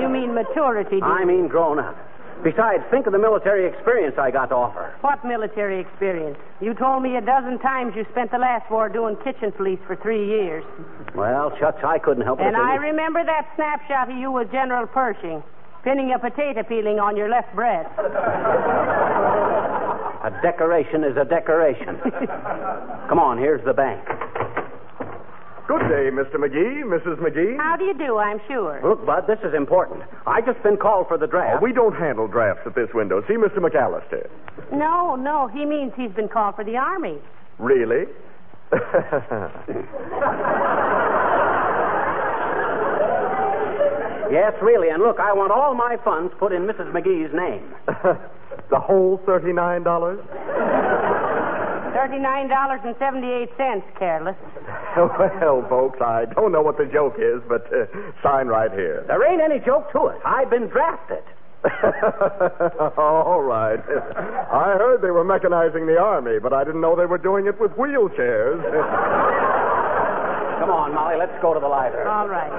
You 0.00 0.08
mean 0.08 0.34
maturity, 0.34 1.00
do 1.00 1.04
I 1.04 1.24
mean 1.24 1.48
grown 1.48 1.78
up. 1.78 1.96
Besides, 2.42 2.82
think 2.90 3.06
of 3.06 3.12
the 3.12 3.18
military 3.18 3.66
experience 3.66 4.16
I 4.18 4.30
got 4.30 4.46
to 4.46 4.54
offer. 4.54 4.83
What 5.04 5.22
military 5.22 5.80
experience? 5.80 6.38
You 6.62 6.72
told 6.72 7.02
me 7.02 7.16
a 7.16 7.20
dozen 7.20 7.58
times 7.58 7.92
you 7.94 8.06
spent 8.10 8.30
the 8.30 8.38
last 8.38 8.70
war 8.70 8.88
doing 8.88 9.16
kitchen 9.22 9.52
police 9.52 9.78
for 9.86 9.96
three 9.96 10.26
years. 10.26 10.64
Well, 11.14 11.52
shucks, 11.60 11.84
I 11.84 11.98
couldn't 11.98 12.24
help 12.24 12.40
it. 12.40 12.46
And 12.46 12.56
I 12.56 12.76
remember 12.76 13.22
that 13.22 13.46
snapshot 13.54 14.08
of 14.10 14.16
you 14.16 14.32
with 14.32 14.50
General 14.50 14.86
Pershing, 14.86 15.42
pinning 15.84 16.14
a 16.14 16.18
potato 16.18 16.62
peeling 16.62 17.00
on 17.00 17.18
your 17.18 17.28
left 17.28 17.54
breast. 17.54 17.90
A 20.24 20.30
decoration 20.40 21.04
is 21.04 21.18
a 21.18 21.24
decoration. 21.26 22.00
Come 23.10 23.18
on, 23.18 23.36
here's 23.36 23.62
the 23.66 23.74
bank. 23.74 24.00
Good 25.66 25.80
day, 25.88 26.10
Mr. 26.12 26.34
McGee, 26.36 26.82
Mrs. 26.84 27.16
McGee. 27.20 27.56
How 27.56 27.76
do 27.76 27.84
you 27.84 27.94
do, 27.94 28.18
I'm 28.18 28.38
sure? 28.46 28.80
Look, 28.84 29.06
Bud, 29.06 29.24
this 29.26 29.38
is 29.42 29.54
important. 29.54 30.02
I 30.26 30.42
just 30.42 30.62
been 30.62 30.76
called 30.76 31.08
for 31.08 31.16
the 31.16 31.24
Oh, 31.24 31.28
draft. 31.30 31.62
we 31.62 31.72
don't 31.72 31.94
handle 31.96 32.26
drafts 32.28 32.66
at 32.66 32.74
this 32.74 32.90
window. 32.92 33.22
See 33.26 33.34
Mr. 33.34 33.58
McAllister. 33.58 34.28
No, 34.72 35.14
no, 35.16 35.46
he 35.48 35.64
means 35.64 35.92
he's 35.96 36.12
been 36.12 36.28
called 36.28 36.56
for 36.56 36.64
the 36.64 36.76
Army. 36.76 37.18
Really? 37.58 38.04
Yes, 44.30 44.52
really. 44.62 44.88
And 44.88 45.02
look, 45.02 45.20
I 45.20 45.32
want 45.32 45.52
all 45.52 45.74
my 45.74 45.96
funds 46.02 46.32
put 46.38 46.50
in 46.52 46.62
Mrs. 46.66 46.90
McGee's 46.92 47.32
name. 47.34 47.62
the 48.70 48.80
whole 48.80 49.18
$39? 49.26 49.84
$39.78, 51.94 53.82
careless. 53.98 54.36
well, 54.96 55.64
folks, 55.68 56.00
I 56.00 56.24
don't 56.34 56.50
know 56.50 56.62
what 56.62 56.76
the 56.76 56.86
joke 56.86 57.14
is, 57.18 57.40
but 57.48 57.72
uh, 57.72 57.86
sign 58.22 58.48
right 58.48 58.72
here. 58.72 59.04
There 59.06 59.22
ain't 59.30 59.40
any 59.40 59.60
joke 59.64 59.92
to 59.92 60.08
it. 60.08 60.20
I've 60.24 60.50
been 60.50 60.66
drafted. 60.66 61.22
All 62.98 63.40
right. 63.42 63.78
I 63.78 64.74
heard 64.76 65.00
they 65.02 65.10
were 65.10 65.24
mechanizing 65.24 65.86
the 65.86 65.98
army, 65.98 66.38
but 66.38 66.52
I 66.52 66.62
didn't 66.64 66.82
know 66.82 66.94
they 66.96 67.06
were 67.06 67.16
doing 67.16 67.46
it 67.46 67.58
with 67.58 67.70
wheelchairs. 67.72 68.60
Come 70.60 70.70
on, 70.70 70.94
Molly, 70.94 71.16
let's 71.16 71.32
go 71.40 71.54
to 71.54 71.60
the 71.60 71.68
library. 71.68 72.06
All 72.08 72.28
right. 72.28 72.52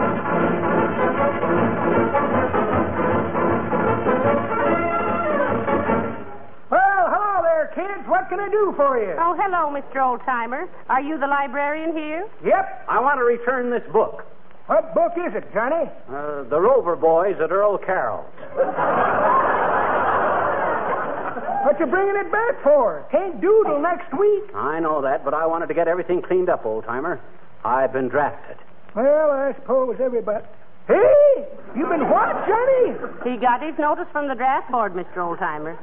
What 8.15 8.29
can 8.29 8.39
I 8.39 8.47
do 8.47 8.73
for 8.77 8.97
you? 8.97 9.11
Oh, 9.19 9.35
hello, 9.37 9.75
Mr. 9.75 9.99
Oldtimer. 9.99 10.69
Are 10.87 11.01
you 11.01 11.19
the 11.19 11.27
librarian 11.27 11.91
here? 11.91 12.25
Yep. 12.45 12.85
I 12.87 13.01
want 13.01 13.19
to 13.19 13.25
return 13.25 13.69
this 13.69 13.83
book. 13.91 14.23
What 14.67 14.95
book 14.95 15.11
is 15.17 15.35
it, 15.35 15.43
Johnny? 15.53 15.91
Uh, 16.07 16.43
the 16.43 16.57
Rover 16.57 16.95
Boys 16.95 17.35
at 17.43 17.51
Earl 17.51 17.77
Carroll's. 17.77 18.23
What 21.65 21.77
you 21.77 21.87
bringing 21.87 22.15
it 22.15 22.31
back 22.31 22.63
for? 22.63 23.05
Can't 23.11 23.41
do 23.41 23.63
till 23.67 23.81
next 23.81 24.17
week. 24.17 24.43
I 24.55 24.79
know 24.79 25.01
that, 25.01 25.25
but 25.25 25.33
I 25.33 25.45
wanted 25.45 25.67
to 25.67 25.73
get 25.73 25.89
everything 25.89 26.21
cleaned 26.21 26.47
up, 26.47 26.65
old 26.65 26.85
timer. 26.85 27.19
I've 27.65 27.91
been 27.91 28.07
drafted. 28.07 28.55
Well, 28.95 29.29
I 29.29 29.51
suppose 29.55 29.97
everybody. 29.99 30.45
Hey, 30.87 31.45
you've 31.75 31.89
been 31.89 32.07
what, 32.09 32.47
Johnny? 32.47 32.95
He 33.29 33.37
got 33.41 33.61
his 33.61 33.77
notice 33.77 34.07
from 34.13 34.29
the 34.29 34.35
draft 34.35 34.71
board, 34.71 34.93
Mr. 34.93 35.17
Oldtimer. 35.17 35.75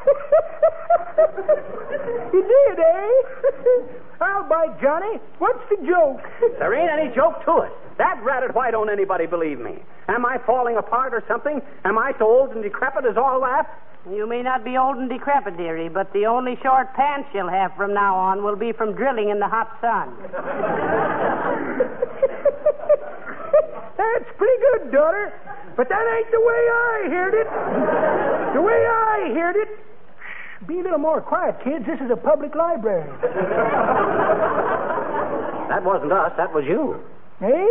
you 2.32 2.42
did, 2.42 2.78
eh? 2.78 3.22
I'll 4.24 4.48
bite 4.48 4.80
Johnny. 4.80 5.18
What's 5.38 5.62
the 5.70 5.76
joke? 5.86 6.20
There 6.58 6.74
ain't 6.74 6.90
any 6.90 7.14
joke 7.14 7.44
to 7.46 7.58
it. 7.60 7.72
That 7.98 8.20
ratted, 8.22 8.54
why 8.54 8.70
don't 8.70 8.90
anybody 8.90 9.26
believe 9.26 9.58
me? 9.60 9.78
Am 10.08 10.24
I 10.26 10.38
falling 10.46 10.76
apart 10.76 11.14
or 11.14 11.22
something? 11.28 11.60
Am 11.84 11.98
I 11.98 12.12
so 12.18 12.26
old 12.26 12.50
and 12.50 12.62
decrepit 12.62 13.04
as 13.04 13.16
all 13.16 13.40
that? 13.40 13.66
You 14.10 14.26
may 14.26 14.42
not 14.42 14.64
be 14.64 14.78
old 14.78 14.96
and 14.96 15.10
decrepit, 15.10 15.56
dearie, 15.58 15.90
but 15.90 16.10
the 16.12 16.24
only 16.24 16.56
short 16.62 16.94
pants 16.94 17.28
you'll 17.34 17.50
have 17.50 17.74
from 17.76 17.92
now 17.92 18.16
on 18.16 18.42
will 18.42 18.56
be 18.56 18.72
from 18.72 18.94
drilling 18.94 19.28
in 19.28 19.38
the 19.38 19.48
hot 19.48 19.76
sun. 19.80 20.16
That's 23.98 24.24
pretty 24.38 24.62
good, 24.72 24.90
daughter. 24.92 25.32
But 25.80 25.88
that 25.88 26.04
ain't 26.14 26.30
the 26.30 26.40
way 26.40 26.68
I 26.68 27.08
heard 27.08 27.32
it. 27.32 27.48
The 28.52 28.60
way 28.60 28.84
I 28.84 29.32
heard 29.32 29.56
it. 29.56 29.68
Shh, 30.20 30.66
be 30.66 30.78
a 30.78 30.82
little 30.82 30.98
more 30.98 31.22
quiet, 31.22 31.56
kids. 31.64 31.86
This 31.86 31.98
is 32.02 32.10
a 32.10 32.16
public 32.16 32.54
library. 32.54 33.08
That 35.70 35.82
wasn't 35.82 36.12
us, 36.12 36.32
that 36.36 36.52
was 36.52 36.66
you. 36.66 37.02
Eh? 37.40 37.66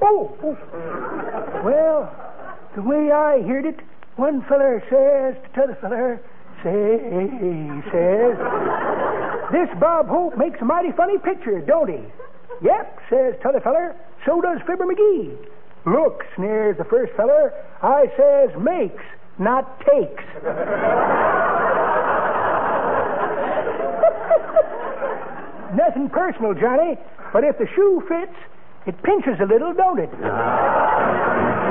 Oh, 0.00 0.34
oh. 0.42 0.56
Well, 1.62 2.10
the 2.74 2.80
way 2.80 3.12
I 3.12 3.42
heard 3.42 3.66
it, 3.66 3.80
one 4.16 4.40
feller 4.48 4.82
says 4.88 5.36
to 5.44 5.48
t'other 5.52 5.76
feller, 5.82 6.22
say, 6.64 7.04
he 7.04 7.68
says, 7.92 8.38
this 9.52 9.68
Bob 9.78 10.08
Hope 10.08 10.38
makes 10.38 10.58
a 10.62 10.64
mighty 10.64 10.92
funny 10.92 11.18
picture, 11.18 11.60
don't 11.60 11.90
he? 11.90 12.00
Yep, 12.62 12.98
says 13.10 13.34
t'other 13.42 13.60
feller, 13.60 13.94
so 14.24 14.40
does 14.40 14.62
Fibber 14.66 14.86
McGee. 14.86 15.51
Look, 15.84 16.22
sneers 16.36 16.76
the 16.78 16.84
first 16.84 17.12
feller, 17.16 17.52
I 17.82 18.06
says 18.16 18.50
makes, 18.60 19.02
not 19.38 19.80
takes. 19.80 20.22
Nothing 25.74 26.08
personal, 26.10 26.54
Johnny, 26.54 26.98
but 27.32 27.42
if 27.44 27.58
the 27.58 27.66
shoe 27.74 28.02
fits, 28.08 28.36
it 28.86 29.02
pinches 29.02 29.40
a 29.40 29.46
little, 29.46 29.72
don't 29.72 29.98
it? 29.98 30.10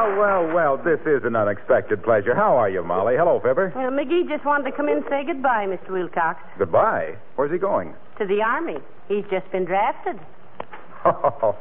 Well, 0.00 0.16
well, 0.16 0.54
well, 0.54 0.76
this 0.78 1.00
is 1.04 1.24
an 1.24 1.36
unexpected 1.36 2.02
pleasure. 2.02 2.34
How 2.34 2.56
are 2.56 2.70
you, 2.70 2.82
Molly? 2.82 3.16
Hello, 3.18 3.38
Fibber. 3.38 3.70
Well, 3.76 3.90
McGee 3.90 4.26
just 4.26 4.46
wanted 4.46 4.70
to 4.70 4.74
come 4.74 4.88
in 4.88 4.96
and 4.96 5.06
say 5.10 5.24
goodbye, 5.26 5.66
Mr. 5.66 5.90
Wilcox. 5.90 6.40
Goodbye. 6.58 7.16
Where's 7.36 7.52
he 7.52 7.58
going? 7.58 7.92
To 8.18 8.24
the 8.26 8.40
Army. 8.40 8.78
He's 9.08 9.24
just 9.30 9.50
been 9.52 9.64
drafted. 9.66 10.18
Oh, 11.02 11.56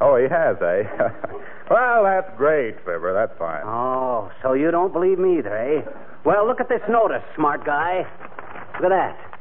oh 0.00 0.16
he 0.16 0.24
has, 0.24 0.56
eh? 0.60 0.82
well, 1.70 2.02
that's 2.02 2.36
great, 2.36 2.76
Fibber. 2.78 3.12
That's 3.14 3.36
fine. 3.38 3.62
Oh, 3.64 4.30
so 4.42 4.54
you 4.54 4.72
don't 4.72 4.92
believe 4.92 5.20
me 5.20 5.38
either, 5.38 5.56
eh? 5.56 5.82
Well, 6.24 6.48
look 6.48 6.60
at 6.60 6.68
this 6.68 6.82
notice, 6.88 7.22
smart 7.36 7.64
guy. 7.64 8.04
Look 8.80 8.90
at 8.90 9.14
that. 9.14 9.31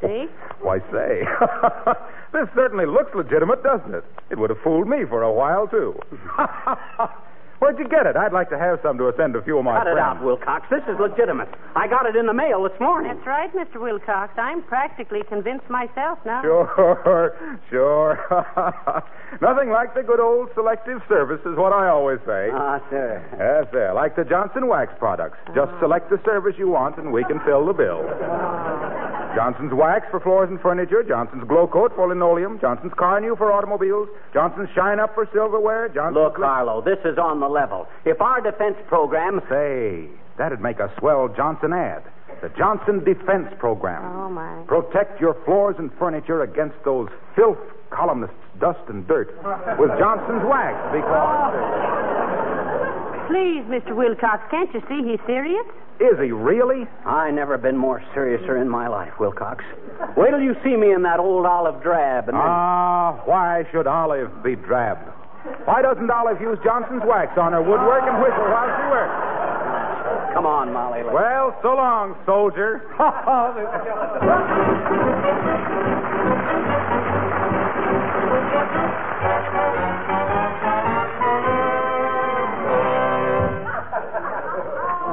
See? 0.00 0.26
Why, 0.60 0.78
say. 0.92 1.22
this 2.32 2.48
certainly 2.54 2.86
looks 2.86 3.14
legitimate, 3.14 3.62
doesn't 3.62 3.94
it? 3.94 4.04
It 4.30 4.38
would 4.38 4.50
have 4.50 4.58
fooled 4.62 4.88
me 4.88 5.04
for 5.08 5.22
a 5.22 5.32
while, 5.32 5.66
too. 5.66 5.98
Where'd 7.58 7.78
you 7.78 7.88
get 7.88 8.06
it? 8.06 8.16
I'd 8.16 8.32
like 8.32 8.50
to 8.50 8.58
have 8.58 8.80
some 8.82 8.98
to 8.98 9.12
send 9.16 9.36
a 9.36 9.42
few 9.42 9.58
of 9.58 9.64
my 9.64 9.78
Cut 9.78 9.86
it 9.86 9.98
out, 9.98 10.22
Wilcox. 10.22 10.66
This 10.70 10.82
is 10.88 10.98
legitimate. 11.00 11.48
I 11.74 11.88
got 11.88 12.06
it 12.06 12.16
in 12.16 12.26
the 12.26 12.34
mail 12.34 12.62
this 12.62 12.78
morning. 12.80 13.14
That's 13.14 13.26
right, 13.26 13.52
Mr. 13.54 13.80
Wilcox. 13.80 14.36
I'm 14.36 14.62
practically 14.62 15.22
convinced 15.28 15.68
myself 15.70 16.18
now. 16.26 16.42
Sure, 16.42 17.36
sure. 17.70 18.18
Nothing 19.40 19.70
like 19.70 19.94
the 19.94 20.02
good 20.02 20.20
old 20.20 20.50
selective 20.54 21.00
service 21.08 21.40
is 21.46 21.56
what 21.56 21.72
I 21.72 21.88
always 21.88 22.18
say. 22.26 22.50
Ah, 22.52 22.80
sir. 22.90 23.24
Yes, 23.38 23.72
sir. 23.72 23.92
Like 23.94 24.16
the 24.16 24.24
Johnson 24.24 24.68
Wax 24.68 24.92
products. 24.98 25.38
Just 25.54 25.72
select 25.80 26.10
the 26.10 26.20
service 26.24 26.54
you 26.58 26.68
want 26.68 26.98
and 26.98 27.12
we 27.12 27.24
can 27.24 27.40
fill 27.40 27.66
the 27.66 27.72
bill. 27.72 28.02
Johnson's 29.34 29.74
Wax 29.74 30.06
for 30.10 30.20
floors 30.20 30.48
and 30.48 30.60
furniture, 30.60 31.02
Johnson's 31.02 31.42
Glow 31.48 31.66
Coat 31.66 31.92
for 31.96 32.08
linoleum, 32.08 32.60
Johnson's 32.60 32.92
Carnu 32.92 33.36
for 33.36 33.50
automobiles, 33.52 34.08
Johnson's 34.32 34.68
Shine 34.74 35.00
Up 35.00 35.12
for 35.14 35.28
silverware, 35.32 35.88
Johnson's... 35.88 36.22
Look, 36.22 36.36
Harlow, 36.36 36.80
this 36.82 36.98
is 37.04 37.18
on 37.18 37.40
the 37.40 37.43
level. 37.48 37.86
If 38.04 38.20
our 38.20 38.40
defense 38.40 38.76
program. 38.88 39.40
Say, 39.48 40.08
that'd 40.38 40.60
make 40.60 40.78
a 40.78 40.92
swell 40.98 41.28
Johnson 41.28 41.72
ad. 41.72 42.02
The 42.42 42.48
Johnson 42.50 43.02
Defense 43.04 43.48
Program. 43.58 44.04
Oh, 44.04 44.28
my. 44.28 44.64
Protect 44.66 45.20
your 45.20 45.34
floors 45.44 45.76
and 45.78 45.90
furniture 45.98 46.42
against 46.42 46.76
those 46.84 47.08
filth 47.34 47.58
columnists, 47.90 48.36
dust 48.60 48.80
and 48.88 49.06
dirt 49.06 49.28
with 49.78 49.90
Johnson's 49.98 50.44
Wax 50.44 50.76
because... 50.92 51.54
Please, 53.28 53.64
Mr. 53.64 53.96
Wilcox, 53.96 54.42
can't 54.50 54.72
you 54.74 54.82
see 54.88 55.08
he's 55.08 55.20
serious? 55.26 55.64
Is 56.00 56.18
he 56.18 56.32
really? 56.32 56.86
I 57.06 57.30
never 57.30 57.56
been 57.56 57.76
more 57.76 58.02
seriouser 58.14 58.60
in 58.60 58.68
my 58.68 58.88
life, 58.88 59.12
Wilcox. 59.20 59.64
Wait 60.16 60.30
till 60.30 60.40
you 60.40 60.56
see 60.64 60.76
me 60.76 60.92
in 60.92 61.02
that 61.02 61.20
old 61.20 61.46
olive 61.46 61.82
drab 61.82 62.28
and 62.28 62.36
then... 62.36 62.44
Ah, 62.44 63.22
why 63.24 63.64
should 63.70 63.86
Olive 63.86 64.42
be 64.42 64.56
drab? 64.56 64.98
Why 65.64 65.82
doesn't 65.82 66.10
Olive 66.10 66.40
use 66.40 66.58
Johnson's 66.64 67.02
wax 67.04 67.36
on 67.38 67.52
her 67.52 67.62
woodwork 67.62 68.02
and 68.04 68.20
whistle 68.22 68.44
while 68.48 68.68
she 68.76 68.84
works? 68.88 69.14
Come 70.34 70.46
on, 70.46 70.72
Molly. 70.72 71.02
let's- 71.02 71.14
Well, 71.14 71.56
so 71.62 71.74
long, 71.74 72.16
soldier. 72.26 72.82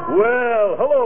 Well, 0.09 0.50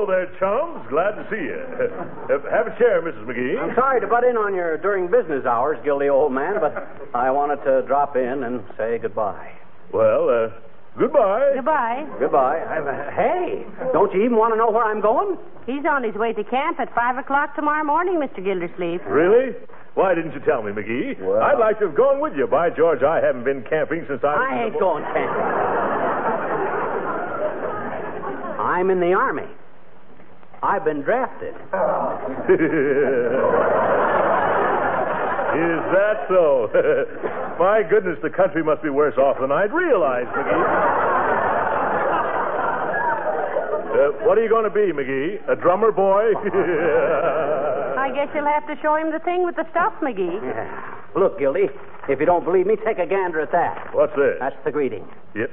hello 0.06 0.14
there, 0.14 0.30
chums. 0.40 0.86
Glad 0.90 1.18
to 1.18 1.26
see 1.30 1.42
you. 1.42 1.62
Uh, 2.26 2.42
Have 2.50 2.66
a 2.66 2.76
chair, 2.80 3.02
Mrs. 3.06 3.22
McGee. 3.30 3.54
I'm 3.62 3.76
sorry 3.76 4.02
to 4.02 4.08
butt 4.08 4.24
in 4.24 4.36
on 4.36 4.56
your 4.56 4.78
during 4.80 5.06
business 5.12 5.46
hours, 5.46 5.78
Gildy 5.86 6.10
old 6.10 6.34
man, 6.34 6.56
but 6.60 6.74
I 7.14 7.30
wanted 7.30 7.62
to 7.64 7.84
drop 7.86 8.16
in 8.16 8.42
and 8.44 8.64
say 8.78 8.98
goodbye. 8.98 9.52
Well, 9.94 10.26
uh, 10.28 10.50
goodbye. 10.98 11.52
Goodbye. 11.54 12.08
Goodbye. 12.20 12.66
I- 12.66 13.12
hey, 13.14 13.64
don't 13.94 14.12
you 14.12 14.24
even 14.26 14.38
want 14.38 14.54
to 14.54 14.58
know 14.58 14.72
where 14.72 14.84
I'm 14.84 15.02
going? 15.02 15.38
He's 15.68 15.86
on 15.86 16.02
his 16.04 16.16
way 16.16 16.34
to 16.34 16.44
camp 16.44 16.80
at 16.80 16.94
5 16.96 17.18
o'clock 17.20 17.56
tomorrow 17.56 17.84
morning, 17.84 18.16
Mr. 18.18 18.44
Gildersleeve. 18.44 19.06
Really? 19.06 19.54
Why 19.94 20.16
didn't 20.16 20.34
you 20.34 20.40
tell 20.42 20.64
me, 20.64 20.72
McGee? 20.72 21.22
Well- 21.22 21.44
I'd 21.44 21.60
like 21.60 21.78
to 21.80 21.86
have 21.88 21.96
gone 21.96 22.20
with 22.20 22.34
you. 22.36 22.48
By 22.48 22.72
George, 22.72 23.04
I 23.04 23.22
haven't 23.22 23.44
been 23.44 23.64
camping 23.70 24.04
since 24.10 24.24
I. 24.24 24.34
I 24.34 24.64
ain't 24.66 24.80
going 24.80 25.04
camping. 25.14 25.46
I'm 28.66 28.90
in 28.90 29.00
the 29.00 29.14
Army. 29.14 29.46
I've 30.66 30.84
been 30.84 31.02
drafted. 31.02 31.54
Is 35.56 35.84
that 35.96 36.26
so? 36.28 36.68
My 37.60 37.84
goodness, 37.88 38.18
the 38.22 38.30
country 38.30 38.64
must 38.64 38.82
be 38.82 38.90
worse 38.90 39.18
off 39.18 39.38
than 39.40 39.52
I'd 39.52 39.72
realized, 39.72 40.28
McGee. 40.30 40.66
Uh, 43.96 44.12
what 44.28 44.38
are 44.38 44.44
you 44.44 44.50
going 44.50 44.66
to 44.66 44.70
be, 44.70 44.92
McGee? 44.92 45.40
A 45.48 45.56
drummer 45.56 45.92
boy? 45.94 46.34
I 47.98 48.12
guess 48.14 48.28
you'll 48.36 48.44
have 48.46 48.68
to 48.68 48.76
show 48.82 48.96
him 48.96 49.12
the 49.12 49.20
thing 49.20 49.46
with 49.46 49.56
the 49.56 49.66
stuff, 49.72 49.94
McGee. 50.02 50.42
Yeah. 50.44 50.96
Look, 51.16 51.40
Gildy, 51.40 51.70
if 52.10 52.20
you 52.20 52.26
don't 52.26 52.44
believe 52.44 52.68
me, 52.68 52.76
take 52.84 53.00
a 53.00 53.06
gander 53.06 53.40
at 53.40 53.54
that. 53.54 53.94
What's 53.96 54.16
this? 54.18 54.36
That's 54.40 54.58
the 54.66 54.72
greeting. 54.72 55.08
Yep. 55.36 55.52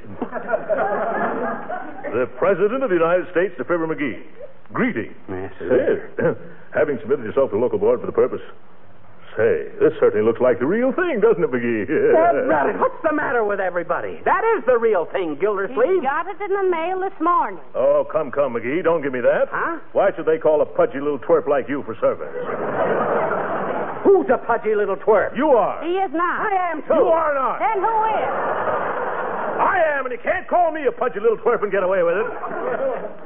the 2.10 2.26
President 2.38 2.82
of 2.82 2.90
the 2.90 2.96
United 2.96 3.30
States 3.30 3.54
to 3.58 3.64
Fibber 3.64 3.86
McGee. 3.86 4.24
Greeting. 4.72 5.14
Yes, 5.28 5.52
uh, 5.60 5.64
Yes. 5.74 6.36
Having 6.74 6.98
submitted 7.00 7.24
yourself 7.26 7.50
to 7.50 7.56
the 7.56 7.60
local 7.62 7.78
board 7.78 8.00
for 8.00 8.06
the 8.06 8.12
purpose. 8.12 8.40
Say, 9.36 9.68
this 9.80 9.92
certainly 10.00 10.20
looks 10.24 10.40
like 10.40 10.58
the 10.58 10.66
real 10.68 10.92
thing, 10.92 11.20
doesn't 11.20 11.40
it, 11.42 11.48
McGee? 11.50 11.88
Dead 11.88 12.76
What's 12.80 13.00
the 13.02 13.12
matter 13.16 13.44
with 13.44 13.60
everybody? 13.60 14.20
That 14.24 14.44
is 14.56 14.64
the 14.66 14.76
real 14.76 15.06
thing, 15.06 15.36
He 15.36 15.40
Gildersleeve. 15.40 16.02
got 16.02 16.26
it 16.28 16.36
in 16.40 16.52
the 16.52 16.68
mail 16.68 17.00
this 17.00 17.16
morning. 17.20 17.60
Oh, 17.74 18.04
come, 18.12 18.30
come, 18.30 18.52
McGee. 18.54 18.84
Don't 18.84 19.00
give 19.02 19.12
me 19.12 19.20
that. 19.20 19.48
Huh? 19.50 19.80
Why 19.92 20.12
should 20.16 20.26
they 20.26 20.36
call 20.36 20.60
a 20.60 20.66
pudgy 20.66 21.00
little 21.00 21.18
twerp 21.18 21.48
like 21.48 21.66
you 21.68 21.82
for 21.84 21.96
service? 21.96 22.28
Who's 24.04 24.28
a 24.28 24.36
pudgy 24.36 24.74
little 24.74 24.96
twerp? 24.96 25.36
You 25.36 25.48
are. 25.56 25.80
He 25.84 25.96
is 25.96 26.12
not. 26.12 26.52
I 26.52 26.70
am 26.72 26.82
too. 26.82 26.92
You 26.92 27.08
are 27.08 27.32
not. 27.32 27.56
Then 27.60 27.78
who 27.80 27.96
is? 28.12 28.32
I 29.62 29.80
am, 29.96 30.04
and 30.06 30.12
you 30.12 30.18
can't 30.22 30.46
call 30.48 30.72
me 30.72 30.84
a 30.86 30.92
pudgy 30.92 31.20
little 31.20 31.38
twerp 31.38 31.62
and 31.62 31.70
get 31.72 31.82
away 31.84 32.02
with 32.02 32.16
it. 32.16 32.26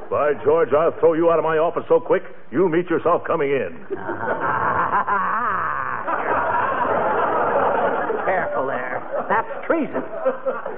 By 0.09 0.33
George, 0.43 0.69
I'll 0.71 0.97
throw 0.99 1.13
you 1.13 1.29
out 1.29 1.39
of 1.39 1.43
my 1.43 1.57
office 1.57 1.83
so 1.89 1.99
quick, 1.99 2.23
you'll 2.51 2.69
meet 2.69 2.89
yourself 2.89 3.23
coming 3.25 3.51
in. 3.51 3.85
Careful 8.25 8.67
there. 8.67 9.03
That's 9.27 9.65
treason. 9.67 10.01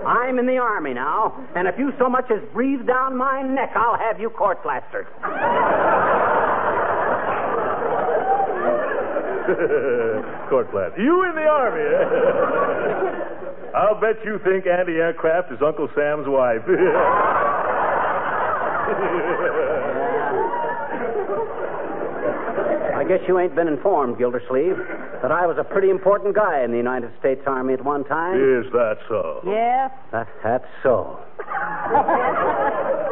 I'm 0.05 0.39
in 0.39 0.47
the 0.47 0.57
Army 0.57 0.93
now, 0.93 1.35
and 1.55 1.67
if 1.67 1.77
you 1.77 1.93
so 1.99 2.09
much 2.09 2.25
as 2.31 2.41
breathe 2.53 2.87
down 2.87 3.15
my 3.15 3.43
neck, 3.43 3.71
I'll 3.75 3.97
have 3.97 4.19
you 4.19 4.29
court 4.31 4.63
plastered. 4.63 5.05
Court 10.49 10.69
flat. 10.71 10.93
You 10.97 11.23
in 11.25 11.35
the 11.35 11.45
Army, 11.45 11.81
eh? 11.81 12.05
I'll 13.75 13.99
bet 13.99 14.23
you 14.25 14.39
think 14.43 14.65
anti 14.65 14.93
aircraft 14.93 15.51
is 15.51 15.59
Uncle 15.65 15.89
Sam's 15.95 16.27
wife. 16.27 16.61
I 22.95 23.03
guess 23.07 23.19
you 23.27 23.39
ain't 23.39 23.55
been 23.55 23.67
informed, 23.67 24.17
Gildersleeve, 24.17 24.77
that 25.21 25.31
I 25.31 25.45
was 25.47 25.57
a 25.57 25.63
pretty 25.63 25.89
important 25.89 26.35
guy 26.35 26.63
in 26.63 26.71
the 26.71 26.77
United 26.77 27.11
States 27.19 27.41
Army 27.47 27.73
at 27.73 27.83
one 27.85 28.03
time. 28.03 28.35
is 28.35 28.69
that 28.73 28.97
so? 29.07 29.41
Yes. 29.45 29.91
That, 30.11 30.27
that's 30.43 30.65
so. 30.83 31.17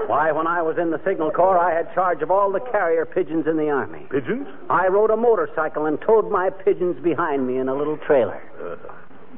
Why, 0.08 0.32
when 0.32 0.46
I 0.48 0.62
was 0.62 0.78
in 0.78 0.92
the 0.92 1.00
Signal 1.06 1.32
Corps, 1.32 1.58
I 1.58 1.74
had 1.74 1.94
charge 1.94 2.22
of 2.22 2.32
all 2.32 2.52
the 2.52 2.60
carrier 2.60 3.06
pigeons 3.06 3.48
in 3.48 3.56
the 3.58 3.70
Army. 3.70 4.08
Pigeons? 4.12 4.48
I 4.70 4.88
rode 4.88 5.10
a 5.12 5.18
motorcycle 5.18 5.86
and 5.86 6.00
towed 6.02 6.30
my 6.30 6.50
pigeons 6.50 7.02
behind 7.04 7.48
me 7.48 7.58
in 7.58 7.70
a 7.70 7.76
little 7.76 7.98
trailer. 7.98 8.42
Uh. 8.62 8.76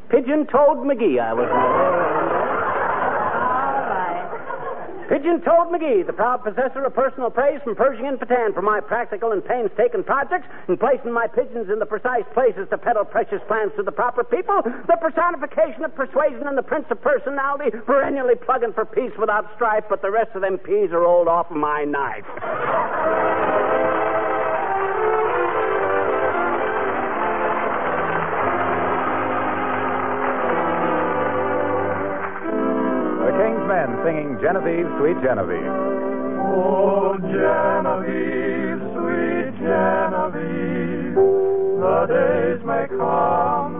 Pigeon 0.10 0.48
Toed 0.48 0.80
McGee, 0.80 1.22
I 1.22 1.34
was 1.34 1.46
known. 5.10 5.20
Pigeon 5.20 5.42
Toed 5.42 5.72
McGee, 5.72 6.06
the 6.06 6.14
proud 6.14 6.44
possessor 6.44 6.84
of 6.84 6.94
personal 6.94 7.30
praise 7.30 7.60
from 7.64 7.76
Pershing 7.76 8.08
and 8.08 8.20
Pétain 8.20 8.54
for 8.54 8.62
my 8.62 8.80
practical 8.80 9.32
and 9.32 9.44
painstaking 9.44 10.04
projects 10.04 10.48
in 10.68 10.78
placing 10.78 11.12
my 11.12 11.28
pigeons 11.28 11.70
in 11.70 11.80
the 11.80 11.86
precise 11.86 12.26
places 12.34 12.68
to 12.70 12.78
peddle 12.78 13.06
precious 13.06 13.42
plans 13.48 13.72
to 13.76 13.84
the 13.84 13.92
proper 13.92 14.24
people, 14.24 14.62
the 14.88 14.98
personification 15.02 15.84
of 15.84 15.96
persuasion 15.96 16.48
and 16.48 16.58
the 16.58 16.64
prince 16.64 16.86
of 16.90 17.02
personality, 17.02 17.72
perennially 17.86 18.36
plugging 18.36 18.74
for 18.74 18.86
peace 18.86 19.14
without 19.20 19.46
strife, 19.56 19.84
but 19.90 20.02
the 20.02 20.12
rest 20.12 20.32
of 20.36 20.42
them 20.42 20.58
peas 20.58 20.92
are 20.92 21.02
rolled 21.02 21.28
off 21.28 21.50
my 21.52 21.84
knife. 21.84 22.26
Singing 34.10 34.38
Genevieve, 34.42 34.90
Sweet 34.98 35.22
Genevieve. 35.22 35.70
Oh, 36.42 37.14
Genevieve, 37.22 38.82
sweet 38.98 39.54
Genevieve, 39.62 41.14
the 41.78 41.98
days 42.10 42.62
may 42.66 42.88
come, 42.98 43.79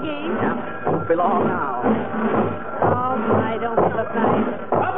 they 0.00 0.28
come, 0.40 0.58
McGee. 0.58 0.92
Won't 0.92 1.08
be 1.08 1.14
long 1.14 1.46
now. 1.46 1.82
Oh, 2.82 3.16
my, 3.16 3.58
don't 3.60 3.76
look 3.76 4.14
nice? 4.14 4.60
Oh, 4.72 4.92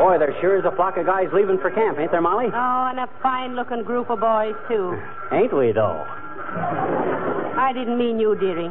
Boy, 0.00 0.18
there 0.18 0.34
sure 0.40 0.58
is 0.58 0.64
a 0.64 0.74
flock 0.74 0.96
of 0.96 1.06
guys 1.06 1.28
leaving 1.32 1.58
for 1.58 1.70
camp, 1.70 1.98
ain't 1.98 2.10
there, 2.10 2.22
Molly? 2.22 2.46
Oh, 2.46 2.86
and 2.90 2.98
a 2.98 3.08
fine-looking 3.22 3.84
group 3.84 4.10
of 4.10 4.18
boys, 4.20 4.54
too. 4.66 4.98
Ain't 5.30 5.52
we, 5.56 5.72
though? 5.72 6.04
I 7.56 7.70
didn't 7.74 7.98
mean 7.98 8.18
you, 8.18 8.34
dearie. 8.34 8.70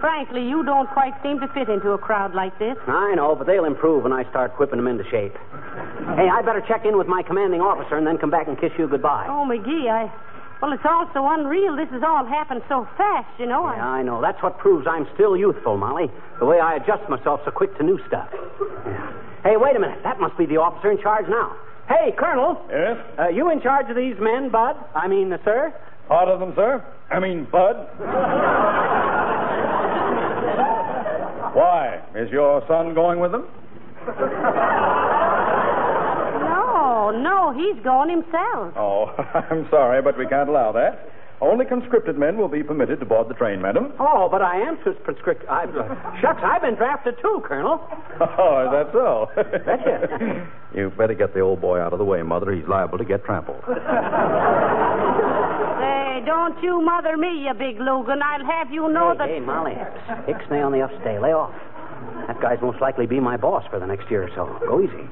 Frankly, 0.00 0.46
you 0.48 0.64
don't 0.64 0.88
quite 0.90 1.12
seem 1.22 1.40
to 1.40 1.48
fit 1.48 1.68
into 1.68 1.90
a 1.90 1.98
crowd 1.98 2.34
like 2.34 2.56
this. 2.58 2.76
I 2.86 3.14
know, 3.16 3.34
but 3.34 3.46
they'll 3.46 3.64
improve 3.64 4.04
when 4.04 4.12
I 4.12 4.22
start 4.30 4.52
whipping 4.58 4.76
them 4.78 4.86
into 4.86 5.04
shape. 5.10 5.34
Hey, 6.14 6.28
I 6.30 6.40
better 6.42 6.62
check 6.68 6.84
in 6.86 6.96
with 6.96 7.08
my 7.08 7.22
commanding 7.22 7.60
officer 7.60 7.96
and 7.96 8.06
then 8.06 8.16
come 8.16 8.30
back 8.30 8.46
and 8.48 8.58
kiss 8.58 8.70
you 8.78 8.86
goodbye. 8.86 9.26
Oh, 9.28 9.44
McGee, 9.44 9.90
I. 9.90 10.10
Well, 10.62 10.72
it's 10.72 10.84
all 10.86 11.10
so 11.12 11.28
unreal. 11.28 11.76
This 11.76 11.88
has 11.90 12.02
all 12.02 12.24
happened 12.24 12.62
so 12.68 12.88
fast, 12.96 13.28
you 13.38 13.46
know. 13.46 13.66
Yeah, 13.66 13.84
I 13.84 14.02
know. 14.02 14.22
That's 14.22 14.42
what 14.42 14.56
proves 14.58 14.86
I'm 14.88 15.06
still 15.14 15.36
youthful, 15.36 15.76
Molly. 15.76 16.10
The 16.38 16.46
way 16.46 16.60
I 16.60 16.76
adjust 16.76 17.08
myself 17.10 17.40
so 17.44 17.50
quick 17.50 17.76
to 17.76 17.82
new 17.84 17.98
stuff. 18.06 18.28
Yeah. 18.32 19.12
Hey, 19.44 19.56
wait 19.58 19.76
a 19.76 19.80
minute. 19.80 19.98
That 20.02 20.18
must 20.18 20.38
be 20.38 20.46
the 20.46 20.56
officer 20.56 20.90
in 20.90 20.98
charge 21.02 21.28
now. 21.28 21.54
Hey, 21.88 22.12
Colonel. 22.16 22.64
Yes? 22.70 22.96
Uh, 23.18 23.28
you 23.28 23.50
in 23.50 23.60
charge 23.60 23.90
of 23.90 23.96
these 23.96 24.16
men, 24.18 24.48
Bud? 24.50 24.76
I 24.94 25.08
mean, 25.08 25.32
uh, 25.32 25.38
sir? 25.44 25.74
Part 26.08 26.28
of 26.28 26.40
them, 26.40 26.52
sir? 26.56 26.82
I 27.10 27.20
mean, 27.20 27.44
Bud? 27.50 27.76
Why? 31.54 32.00
Is 32.14 32.30
your 32.30 32.64
son 32.66 32.94
going 32.94 33.20
with 33.20 33.32
them? 33.32 33.46
No, 37.22 37.36
no, 37.36 37.52
he's 37.52 37.82
going 37.84 38.10
himself. 38.10 38.74
Oh, 38.76 39.06
I'm 39.50 39.68
sorry, 39.70 40.02
but 40.02 40.18
we 40.18 40.26
can't 40.26 40.48
allow 40.48 40.72
that. 40.72 41.10
Only 41.40 41.66
conscripted 41.66 42.16
men 42.16 42.38
will 42.38 42.48
be 42.48 42.62
permitted 42.62 42.98
to 43.00 43.06
board 43.06 43.28
the 43.28 43.34
train, 43.34 43.60
madam. 43.60 43.92
Oh, 44.00 44.26
but 44.30 44.40
I 44.40 44.56
am 44.56 44.78
conscripted. 45.04 45.46
I, 45.48 45.64
uh, 45.64 46.20
shucks, 46.22 46.40
I've 46.42 46.62
been 46.62 46.76
drafted 46.76 47.16
too, 47.20 47.42
Colonel. 47.44 47.80
Oh, 48.18 48.64
is 48.64 48.70
that 48.72 48.88
so? 48.92 49.28
That's 49.36 49.82
it. 49.84 50.48
You 50.74 50.90
better 50.96 51.12
get 51.12 51.34
the 51.34 51.40
old 51.40 51.60
boy 51.60 51.78
out 51.78 51.92
of 51.92 51.98
the 51.98 52.04
way, 52.04 52.22
Mother. 52.22 52.50
He's 52.52 52.66
liable 52.66 52.96
to 52.96 53.04
get 53.04 53.22
trampled. 53.24 53.60
Say, 53.66 53.74
don't 56.24 56.56
you 56.62 56.80
mother 56.80 57.18
me, 57.18 57.44
you 57.44 57.52
big 57.52 57.78
Logan. 57.78 58.22
I'll 58.22 58.46
have 58.46 58.70
you 58.72 58.88
know 58.88 59.12
hey, 59.12 59.18
that. 59.18 59.28
hey, 59.28 59.40
Molly. 59.40 59.74
Ixnay 60.32 60.64
on 60.64 60.72
the 60.72 60.78
upstay. 60.78 61.20
Lay 61.20 61.32
off. 61.32 61.52
That 62.26 62.40
guy's 62.40 62.60
most 62.62 62.80
likely 62.80 63.06
be 63.06 63.20
my 63.20 63.36
boss 63.36 63.64
for 63.68 63.78
the 63.78 63.86
next 63.86 64.10
year 64.10 64.22
or 64.22 64.30
so. 64.34 64.58
Go 64.66 64.80
easy. 64.80 65.06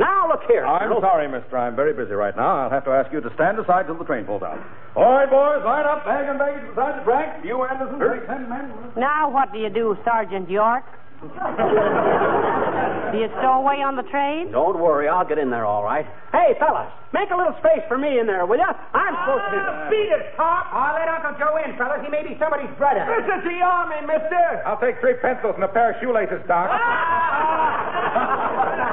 Now, 0.00 0.28
look 0.28 0.40
here. 0.48 0.64
I'm 0.64 0.88
Colonel. 0.88 1.00
sorry, 1.00 1.28
mister. 1.28 1.56
I'm 1.58 1.76
very 1.76 1.92
busy 1.92 2.12
right 2.14 2.34
now. 2.36 2.64
I'll 2.64 2.70
have 2.70 2.84
to 2.84 2.90
ask 2.90 3.12
you 3.12 3.20
to 3.20 3.30
stand 3.34 3.58
aside 3.58 3.86
till 3.86 3.98
the 3.98 4.04
train 4.04 4.24
pulls 4.24 4.42
out. 4.42 4.58
All 4.96 5.12
right, 5.12 5.28
boys, 5.28 5.64
line 5.64 5.84
up, 5.86 6.04
bag 6.04 6.28
and 6.28 6.38
baggage 6.38 6.68
beside 6.68 7.00
the 7.00 7.04
track. 7.04 7.44
You, 7.44 7.62
Anderson, 7.64 7.98
take 8.00 8.26
ten 8.26 8.48
men. 8.48 8.72
Now, 8.96 9.30
what 9.30 9.52
do 9.52 9.58
you 9.58 9.70
do, 9.70 9.96
Sergeant 10.04 10.48
York? 10.50 10.84
do 11.22 13.14
you 13.14 13.30
stow 13.38 13.62
away 13.62 13.78
on 13.78 13.94
the 13.94 14.02
train? 14.10 14.50
Don't 14.50 14.80
worry, 14.82 15.06
I'll 15.06 15.22
get 15.24 15.38
in 15.38 15.50
there 15.54 15.64
all 15.64 15.84
right. 15.84 16.02
Hey, 16.34 16.58
fellas, 16.58 16.90
make 17.14 17.30
a 17.30 17.36
little 17.38 17.54
space 17.62 17.86
for 17.86 17.96
me 17.96 18.18
in 18.18 18.26
there, 18.26 18.42
will 18.44 18.58
you? 18.58 18.66
I'm 18.66 19.14
supposed 19.22 19.46
to 19.54 19.54
be. 19.54 19.62
Beat 20.02 20.10
it, 20.18 20.34
Pop. 20.34 20.66
I'll 20.74 20.98
let 20.98 21.06
Uncle 21.06 21.38
Joe 21.38 21.62
in, 21.62 21.78
fellas. 21.78 22.02
He 22.02 22.10
may 22.10 22.26
be 22.26 22.34
somebody's 22.42 22.74
brother. 22.74 23.06
This 23.06 23.38
is 23.38 23.42
the 23.46 23.62
Army, 23.62 24.02
mister. 24.02 24.66
I'll 24.66 24.82
take 24.82 24.98
three 24.98 25.14
pencils 25.22 25.54
and 25.54 25.62
a 25.62 25.70
pair 25.70 25.94
of 25.94 26.02
shoelaces, 26.02 26.42
Doc. 26.50 26.66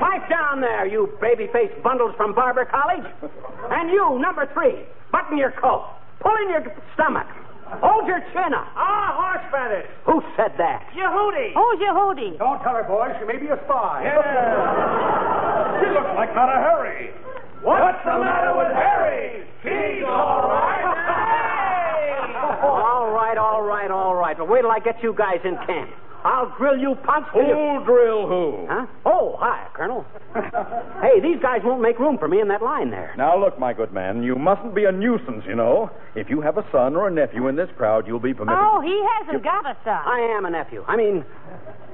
Pipe 0.00 0.28
down 0.28 0.60
there, 0.60 0.86
you 0.86 1.16
baby-faced 1.20 1.82
bundles 1.82 2.14
from 2.16 2.34
Barber 2.34 2.64
College. 2.64 3.04
And 3.70 3.90
you, 3.90 4.18
number 4.18 4.48
three, 4.52 4.84
button 5.12 5.38
your 5.38 5.52
coat. 5.52 5.86
Pull 6.20 6.34
in 6.42 6.50
your 6.50 6.64
stomach. 6.94 7.26
Hold 7.82 8.06
your 8.06 8.20
chin 8.32 8.54
up. 8.54 8.66
Ah, 8.78 9.10
horse 9.18 9.42
feathers. 9.50 9.86
Who 10.06 10.22
said 10.36 10.54
that? 10.58 10.86
Yehudi. 10.94 11.50
Who's 11.52 11.78
Yehudi? 11.82 12.38
Don't 12.38 12.62
tell 12.62 12.74
her, 12.78 12.84
boys. 12.86 13.10
She 13.18 13.26
may 13.26 13.38
be 13.38 13.48
a 13.50 13.58
spy. 13.66 14.02
Yeah. 14.06 15.82
She 15.82 15.90
looks 15.90 16.14
like 16.14 16.32
not 16.34 16.48
a 16.48 16.62
hurry. 16.62 17.10
What's 17.62 17.98
the 18.04 18.18
matter 18.22 18.54
with 18.56 18.70
Harry? 18.70 19.42
He's 19.62 20.04
all 20.06 20.48
right. 20.48 21.02
All 22.62 23.10
right, 23.10 23.36
all 23.36 23.62
right, 23.62 23.90
all 23.90 24.14
right. 24.14 24.36
But 24.36 24.48
wait 24.48 24.62
till 24.62 24.70
I 24.70 24.78
get 24.78 25.02
you 25.02 25.14
guys 25.16 25.40
in 25.44 25.56
camp. 25.66 25.90
I'll 26.26 26.52
drill 26.58 26.76
you 26.76 26.96
punks 27.04 27.30
you... 27.36 27.42
Who'll 27.42 27.84
drill 27.84 28.26
who? 28.26 28.66
Huh? 28.68 28.86
Oh, 29.06 29.36
hi, 29.38 29.68
Colonel. 29.74 30.04
hey, 31.00 31.20
these 31.22 31.40
guys 31.40 31.60
won't 31.62 31.80
make 31.80 32.00
room 32.00 32.18
for 32.18 32.26
me 32.26 32.40
in 32.40 32.48
that 32.48 32.62
line 32.62 32.90
there. 32.90 33.14
Now, 33.16 33.38
look, 33.38 33.60
my 33.60 33.72
good 33.72 33.92
man, 33.92 34.24
you 34.24 34.34
mustn't 34.34 34.74
be 34.74 34.86
a 34.86 34.92
nuisance, 34.92 35.44
you 35.46 35.54
know. 35.54 35.88
If 36.16 36.28
you 36.28 36.40
have 36.40 36.58
a 36.58 36.66
son 36.72 36.96
or 36.96 37.06
a 37.06 37.12
nephew 37.12 37.46
in 37.46 37.54
this 37.54 37.70
crowd, 37.76 38.08
you'll 38.08 38.18
be 38.18 38.34
permitted. 38.34 38.58
Oh, 38.60 38.80
he 38.80 39.00
hasn't 39.18 39.44
got 39.44 39.66
a 39.66 39.76
son. 39.84 40.02
I 40.04 40.34
am 40.36 40.44
a 40.46 40.50
nephew. 40.50 40.84
I 40.88 40.96
mean, 40.96 41.24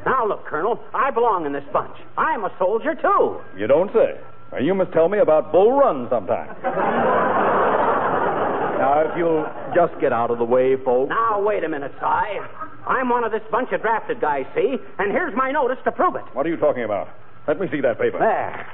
now 0.06 0.26
look, 0.26 0.46
Colonel, 0.46 0.80
I 0.94 1.10
belong 1.10 1.44
in 1.44 1.52
this 1.52 1.64
bunch. 1.70 1.94
I'm 2.16 2.44
a 2.44 2.52
soldier, 2.58 2.94
too. 2.94 3.38
You 3.58 3.66
don't 3.66 3.92
say. 3.92 4.18
Now, 4.52 4.58
you 4.60 4.74
must 4.74 4.92
tell 4.92 5.10
me 5.10 5.18
about 5.18 5.52
Bull 5.52 5.78
Run 5.78 6.08
sometime. 6.08 6.48
now, 8.80 9.04
if 9.04 9.14
you'll 9.18 9.44
just 9.74 10.00
get 10.00 10.14
out 10.14 10.30
of 10.30 10.38
the 10.38 10.44
way, 10.44 10.76
folks. 10.82 11.10
Now, 11.10 11.42
wait 11.42 11.64
a 11.64 11.68
minute, 11.68 11.92
Si. 12.00 12.40
I'm 12.86 13.08
one 13.08 13.24
of 13.24 13.32
this 13.32 13.42
bunch 13.50 13.70
of 13.72 13.80
drafted 13.82 14.20
guys, 14.20 14.44
see? 14.54 14.76
And 14.98 15.12
here's 15.12 15.34
my 15.36 15.50
notice 15.52 15.78
to 15.84 15.92
prove 15.92 16.16
it. 16.16 16.22
What 16.32 16.46
are 16.46 16.48
you 16.48 16.56
talking 16.56 16.84
about? 16.84 17.08
Let 17.46 17.60
me 17.60 17.68
see 17.70 17.80
that 17.80 17.98
paper. 17.98 18.18
There. 18.18 18.66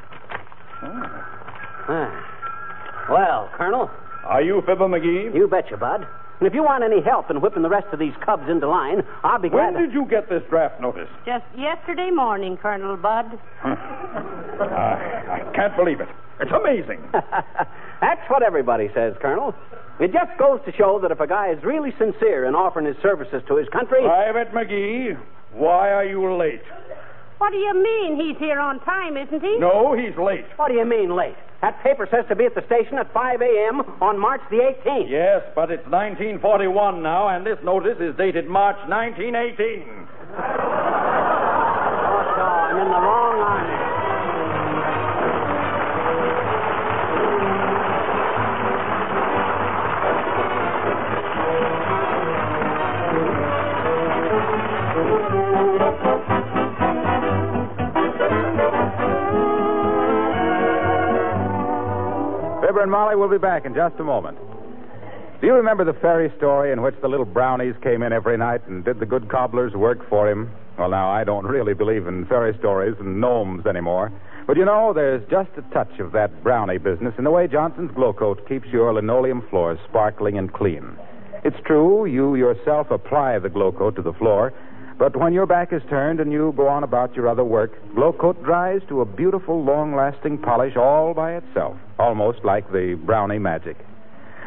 Ah. 1.91 3.07
Well, 3.11 3.51
Colonel, 3.57 3.91
Are 4.25 4.43
you 4.43 4.61
Fibber 4.67 4.87
McGee? 4.89 5.35
you 5.35 5.49
betcha, 5.49 5.77
Bud. 5.77 6.07
And 6.41 6.47
if 6.47 6.55
you 6.55 6.63
want 6.63 6.85
any 6.85 7.03
help 7.03 7.31
in 7.31 7.41
whipping 7.41 7.63
the 7.63 7.69
rest 7.69 7.89
of 7.93 7.99
these 7.99 8.13
cubs 8.25 8.49
into 8.49 8.69
line, 8.69 9.03
I'll 9.25 9.41
be 9.41 9.49
glad 9.49 9.75
When 9.75 9.83
did 9.83 9.93
you 9.93 10.05
get 10.07 10.29
this 10.29 10.43
draft 10.49 10.81
notice? 10.81 11.09
Just 11.27 11.45
yesterday 11.57 12.11
morning, 12.11 12.57
Colonel 12.57 12.97
Bud. 12.97 13.39
I, 13.65 15.43
I 15.43 15.53
can't 15.55 15.75
believe 15.77 16.01
it. 16.01 16.09
It's 16.41 16.53
amazing. 16.53 17.01
That's 17.13 18.21
what 18.31 18.43
everybody 18.45 18.89
says, 18.95 19.15
Colonel. 19.21 19.53
It 20.01 20.13
just 20.13 20.39
goes 20.39 20.61
to 20.65 20.73
show 20.77 21.01
that 21.03 21.11
if 21.11 21.19
a 21.19 21.27
guy 21.27 21.51
is 21.51 21.63
really 21.65 21.93
sincere 21.99 22.47
in 22.47 22.55
offering 22.55 22.87
his 22.87 22.97
services 23.03 23.43
to 23.49 23.57
his 23.57 23.69
country. 23.69 24.03
Private 24.03 24.53
McGee, 24.53 25.19
why 25.53 25.91
are 25.91 26.05
you 26.05 26.35
late? 26.37 26.63
What 27.39 27.51
do 27.51 27.59
you 27.59 27.75
mean? 27.75 28.17
He's 28.21 28.37
here 28.39 28.61
on 28.61 28.81
time, 28.81 29.17
isn't 29.17 29.43
he? 29.43 29.59
No, 29.59 29.95
he's 29.95 30.17
late. 30.19 30.45
What 30.57 30.69
do 30.69 30.75
you 30.75 30.85
mean 30.85 31.15
late? 31.15 31.37
That 31.63 31.83
paper 31.83 32.07
says 32.11 32.25
to 32.29 32.37
be 32.37 32.47
at 32.47 32.55
the 32.55 32.63
station 32.67 32.99
at 32.99 33.13
5 33.13 33.41
a.m. 33.43 33.81
on 34.01 34.19
March 34.19 34.41
the 34.51 34.59
18th. 34.59 35.11
Yes, 35.11 35.43
but 35.55 35.71
it's 35.71 35.87
1941 35.91 37.03
now, 37.03 37.29
and 37.29 37.45
this 37.45 37.59
notice 37.65 37.99
is 37.99 38.15
dated 38.17 38.47
March 38.47 38.79
1918. 38.89 40.07
Oh, 42.39 42.55
I'm 42.71 42.79
in 42.79 42.87
the 42.87 43.01
wrong 43.03 43.18
and 62.89 62.93
Molly 62.95 63.17
will 63.17 63.29
be 63.29 63.37
back 63.37 63.67
in 63.67 63.75
just 63.75 64.01
a 64.01 64.03
moment. 64.03 64.39
Do 65.43 65.47
you 65.47 65.53
remember 65.53 65.85
the 65.85 65.93
fairy 65.93 66.33
story 66.39 66.73
in 66.73 66.81
which 66.81 66.95
the 67.03 67.09
little 67.09 67.27
brownies 67.27 67.75
came 67.83 68.03
in 68.03 68.15
every 68.15 68.39
night 68.39 68.67
and 68.67 68.83
did 68.83 68.99
the 68.99 69.05
good 69.05 69.29
cobbler's 69.29 69.75
work 69.75 70.09
for 70.09 70.27
him? 70.27 70.51
Well, 70.79 70.89
now, 70.89 71.11
I 71.11 71.23
don't 71.23 71.45
really 71.45 71.75
believe 71.75 72.07
in 72.07 72.25
fairy 72.25 72.57
stories 72.59 72.95
and 72.99 73.21
gnomes 73.21 73.67
anymore. 73.67 74.11
But 74.47 74.57
you 74.57 74.65
know, 74.65 74.95
there's 74.95 75.23
just 75.29 75.51
a 75.59 75.63
touch 75.71 76.01
of 76.01 76.13
that 76.13 76.43
brownie 76.43 76.79
business 76.79 77.13
in 77.19 77.25
the 77.25 77.31
way 77.31 77.47
Johnson's 77.47 77.91
Glow 77.91 78.15
Coat 78.15 78.49
keeps 78.49 78.69
your 78.69 78.95
linoleum 78.95 79.47
floors 79.51 79.79
sparkling 79.87 80.39
and 80.39 80.51
clean. 80.51 80.97
It's 81.45 81.61
true, 81.67 82.07
you 82.07 82.37
yourself 82.37 82.91
apply 82.91 83.39
the 83.39 83.51
Glow 83.51 83.71
Coat 83.71 83.97
to 83.97 84.03
the 84.03 84.15
floor, 84.15 84.55
but 84.99 85.15
when 85.17 85.33
your 85.33 85.47
back 85.47 85.73
is 85.73 85.83
turned 85.89 86.19
and 86.19 86.33
you 86.33 86.53
go 86.57 86.67
on 86.67 86.83
about 86.83 87.15
your 87.15 87.29
other 87.29 87.45
work, 87.45 87.79
Glow 87.95 88.13
Coat 88.13 88.43
dries 88.43 88.81
to 88.89 89.01
a 89.01 89.05
beautiful, 89.05 89.63
long 89.63 89.95
lasting 89.95 90.39
polish 90.39 90.77
all 90.77 91.15
by 91.15 91.37
itself, 91.37 91.77
almost 92.01 92.45
like 92.45 92.71
the 92.73 92.99
brownie 93.07 93.39
magic. 93.39 93.77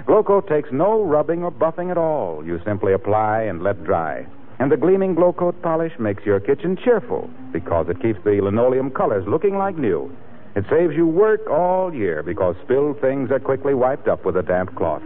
Glow 0.06 0.24
Coat 0.24 0.50
takes 0.50 0.70
no 0.72 1.04
rubbing 1.04 1.44
or 1.44 1.52
buffing 1.52 1.90
at 1.90 1.98
all. 1.98 2.46
You 2.46 2.60
simply 2.66 2.92
apply 2.92 3.44
and 3.44 3.64
let 3.64 3.84
dry. 3.86 4.26
And 4.60 4.70
the 4.70 4.78
gleaming 4.78 5.16
Glow 5.16 5.32
Coat 5.32 5.62
polish 5.62 5.94
makes 6.00 6.26
your 6.26 6.42
kitchen 6.42 6.78
cheerful 6.84 7.30
because 7.54 7.88
it 7.88 8.02
keeps 8.02 8.20
the 8.26 8.42
linoleum 8.42 8.92
colors 8.92 9.26
looking 9.28 9.58
like 9.58 9.78
new. 9.78 10.16
It 10.56 10.66
saves 10.70 10.94
you 10.96 11.08
work 11.08 11.50
all 11.50 11.94
year 11.94 12.24
because 12.24 12.58
spilled 12.66 13.00
things 13.00 13.32
are 13.32 13.40
quickly 13.40 13.74
wiped 13.74 14.10
up 14.10 14.26
with 14.26 14.36
a 14.36 14.44
damp 14.44 14.76
cloth. 14.76 15.02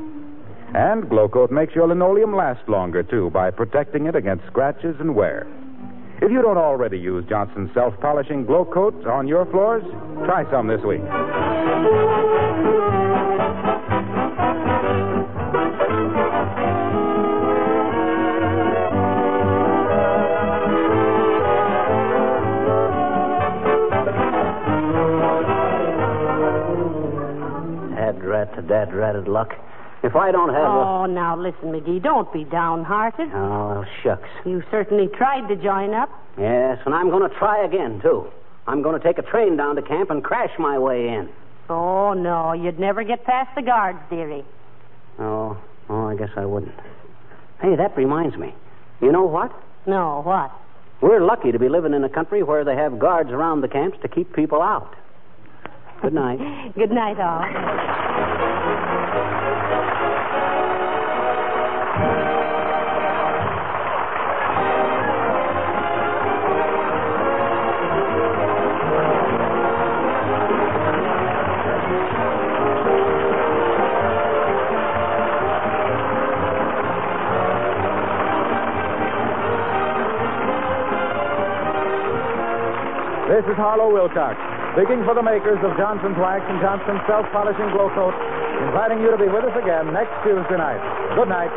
And 0.75 1.07
Glow 1.09 1.29
Coat 1.29 1.51
makes 1.51 1.73
your 1.73 1.87
linoleum 1.87 2.35
last 2.35 2.67
longer, 2.67 3.01
too, 3.01 3.29
by 3.29 3.49
protecting 3.49 4.07
it 4.07 4.15
against 4.15 4.45
scratches 4.47 4.97
and 4.99 5.15
wear. 5.15 5.47
If 6.21 6.29
you 6.29 6.41
don't 6.41 6.57
already 6.57 6.99
use 6.99 7.23
Johnson's 7.29 7.73
self 7.73 7.97
polishing 8.01 8.45
Glow 8.45 8.65
Coat 8.65 9.07
on 9.07 9.25
your 9.25 9.45
floors, 9.45 9.85
try 10.25 10.43
some 10.51 10.67
this 10.67 10.81
week. 10.81 10.99
Dad 27.95 28.21
rat 28.25 28.55
to 28.55 28.95
ratted 28.97 29.27
luck. 29.29 29.53
If 30.05 30.15
I 30.15 30.31
don't 30.31 30.49
have 30.49 30.69
oh, 30.69 30.81
a. 30.81 31.01
Oh, 31.01 31.05
now 31.07 31.35
listen, 31.35 31.71
McGee. 31.71 32.01
Don't 32.01 32.31
be 32.31 32.43
downhearted. 32.43 33.27
Oh, 33.33 33.69
well, 33.69 33.85
shucks. 34.03 34.29
You 34.45 34.61
certainly 34.69 35.07
tried 35.07 35.47
to 35.47 35.55
join 35.55 35.95
up. 35.95 36.11
Yes, 36.37 36.77
and 36.85 36.93
I'm 36.93 37.09
going 37.09 37.27
to 37.27 37.35
try 37.35 37.65
again, 37.65 37.99
too. 38.01 38.27
I'm 38.67 38.83
going 38.83 38.99
to 38.99 39.03
take 39.03 39.17
a 39.17 39.23
train 39.23 39.57
down 39.57 39.77
to 39.77 39.81
camp 39.81 40.11
and 40.11 40.23
crash 40.23 40.51
my 40.59 40.77
way 40.77 41.07
in. 41.07 41.27
Oh, 41.71 42.13
no, 42.13 42.53
you'd 42.53 42.79
never 42.79 43.03
get 43.03 43.25
past 43.25 43.55
the 43.55 43.63
guards, 43.63 43.97
dearie. 44.11 44.45
Oh, 45.17 45.57
oh, 45.89 46.05
I 46.05 46.15
guess 46.15 46.29
I 46.35 46.45
wouldn't. 46.45 46.75
Hey, 47.59 47.75
that 47.75 47.97
reminds 47.97 48.37
me. 48.37 48.53
You 49.01 49.11
know 49.11 49.23
what? 49.23 49.51
No, 49.87 50.21
what? 50.21 50.51
We're 51.01 51.25
lucky 51.25 51.51
to 51.51 51.57
be 51.57 51.67
living 51.67 51.95
in 51.95 52.03
a 52.03 52.09
country 52.09 52.43
where 52.43 52.63
they 52.63 52.75
have 52.75 52.99
guards 52.99 53.31
around 53.31 53.61
the 53.61 53.69
camps 53.69 53.97
to 54.03 54.07
keep 54.07 54.35
people 54.35 54.61
out. 54.61 54.95
Good 56.03 56.13
night. 56.13 56.73
Good 56.75 56.91
night, 56.91 57.19
all. 57.19 58.04
This 83.35 83.43
is 83.51 83.57
Harlow 83.59 83.91
Wilcox, 83.91 84.39
speaking 84.79 85.03
for 85.03 85.13
the 85.13 85.21
makers 85.21 85.59
of 85.59 85.75
Johnson's 85.75 86.15
Wax 86.15 86.39
and 86.47 86.55
Johnson's 86.63 87.03
Self 87.03 87.27
Polishing 87.35 87.67
Glo-Coat, 87.75 88.15
inviting 88.63 89.03
you 89.03 89.11
to 89.11 89.17
be 89.17 89.27
with 89.27 89.43
us 89.43 89.51
again 89.59 89.91
next 89.91 90.15
Tuesday 90.23 90.55
night. 90.55 90.79
Good 91.19 91.27
night. 91.27 91.51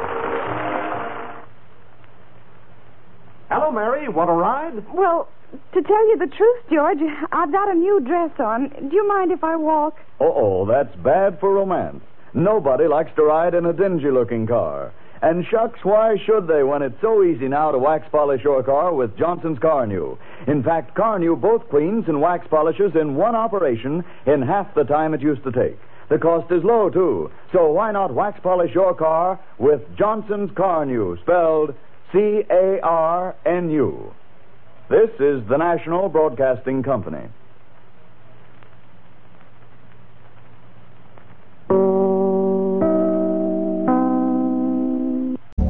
Hello, 3.49 3.71
Mary. 3.71 4.09
Want 4.09 4.29
a 4.29 4.33
ride? 4.33 4.93
Well, 4.93 5.29
to 5.73 5.81
tell 5.81 6.09
you 6.09 6.19
the 6.19 6.27
truth, 6.27 6.63
George, 6.69 6.99
I've 7.31 7.53
got 7.53 7.71
a 7.71 7.75
new 7.75 8.01
dress 8.01 8.33
on. 8.41 8.71
Do 8.91 8.97
you 8.97 9.07
mind 9.07 9.31
if 9.31 9.45
I 9.45 9.55
walk? 9.55 10.01
Oh, 10.19 10.67
that's 10.67 10.97
bad 10.97 11.39
for 11.39 11.55
romance. 11.55 12.03
Nobody 12.35 12.89
likes 12.89 13.15
to 13.15 13.23
ride 13.23 13.55
in 13.55 13.67
a 13.67 13.73
dingy 13.73 14.11
looking 14.11 14.49
car. 14.49 14.91
And 15.21 15.45
shucks, 15.51 15.81
why 15.83 16.17
should 16.25 16.47
they 16.47 16.63
when 16.63 16.83
it's 16.83 17.01
so 17.01 17.25
easy 17.25 17.49
now 17.49 17.73
to 17.73 17.79
wax 17.79 18.07
polish 18.11 18.45
your 18.45 18.63
car 18.63 18.95
with 18.95 19.17
Johnson's 19.17 19.59
Carnu? 19.59 20.17
In 20.47 20.63
fact, 20.63 20.95
Carnu 20.95 21.41
both 21.41 21.69
cleans 21.71 22.05
and 22.07 22.21
wax 22.21 22.47
polishes 22.49 22.95
in 22.95 23.17
one 23.17 23.35
operation 23.35 24.05
in 24.27 24.43
half 24.43 24.73
the 24.75 24.85
time 24.85 25.15
it 25.15 25.21
used 25.21 25.43
to 25.43 25.53
take. 25.53 25.79
The 26.09 26.19
cost 26.19 26.51
is 26.53 26.63
low, 26.65 26.89
too. 26.89 27.31
So 27.53 27.73
why 27.73 27.91
not 27.93 28.15
wax 28.15 28.41
polish 28.41 28.73
your 28.75 28.95
car 28.95 29.41
with 29.59 29.81
Johnson's 29.97 30.51
Carnu, 30.53 31.21
spelled 31.21 31.75
C 32.13 32.45
A 32.49 32.81
R 32.81 33.35
N 33.45 33.71
U? 33.71 34.15
This 34.89 35.11
is 35.21 35.47
the 35.49 35.59
National 35.59 36.09
Broadcasting 36.09 36.83
Company. 36.83 37.29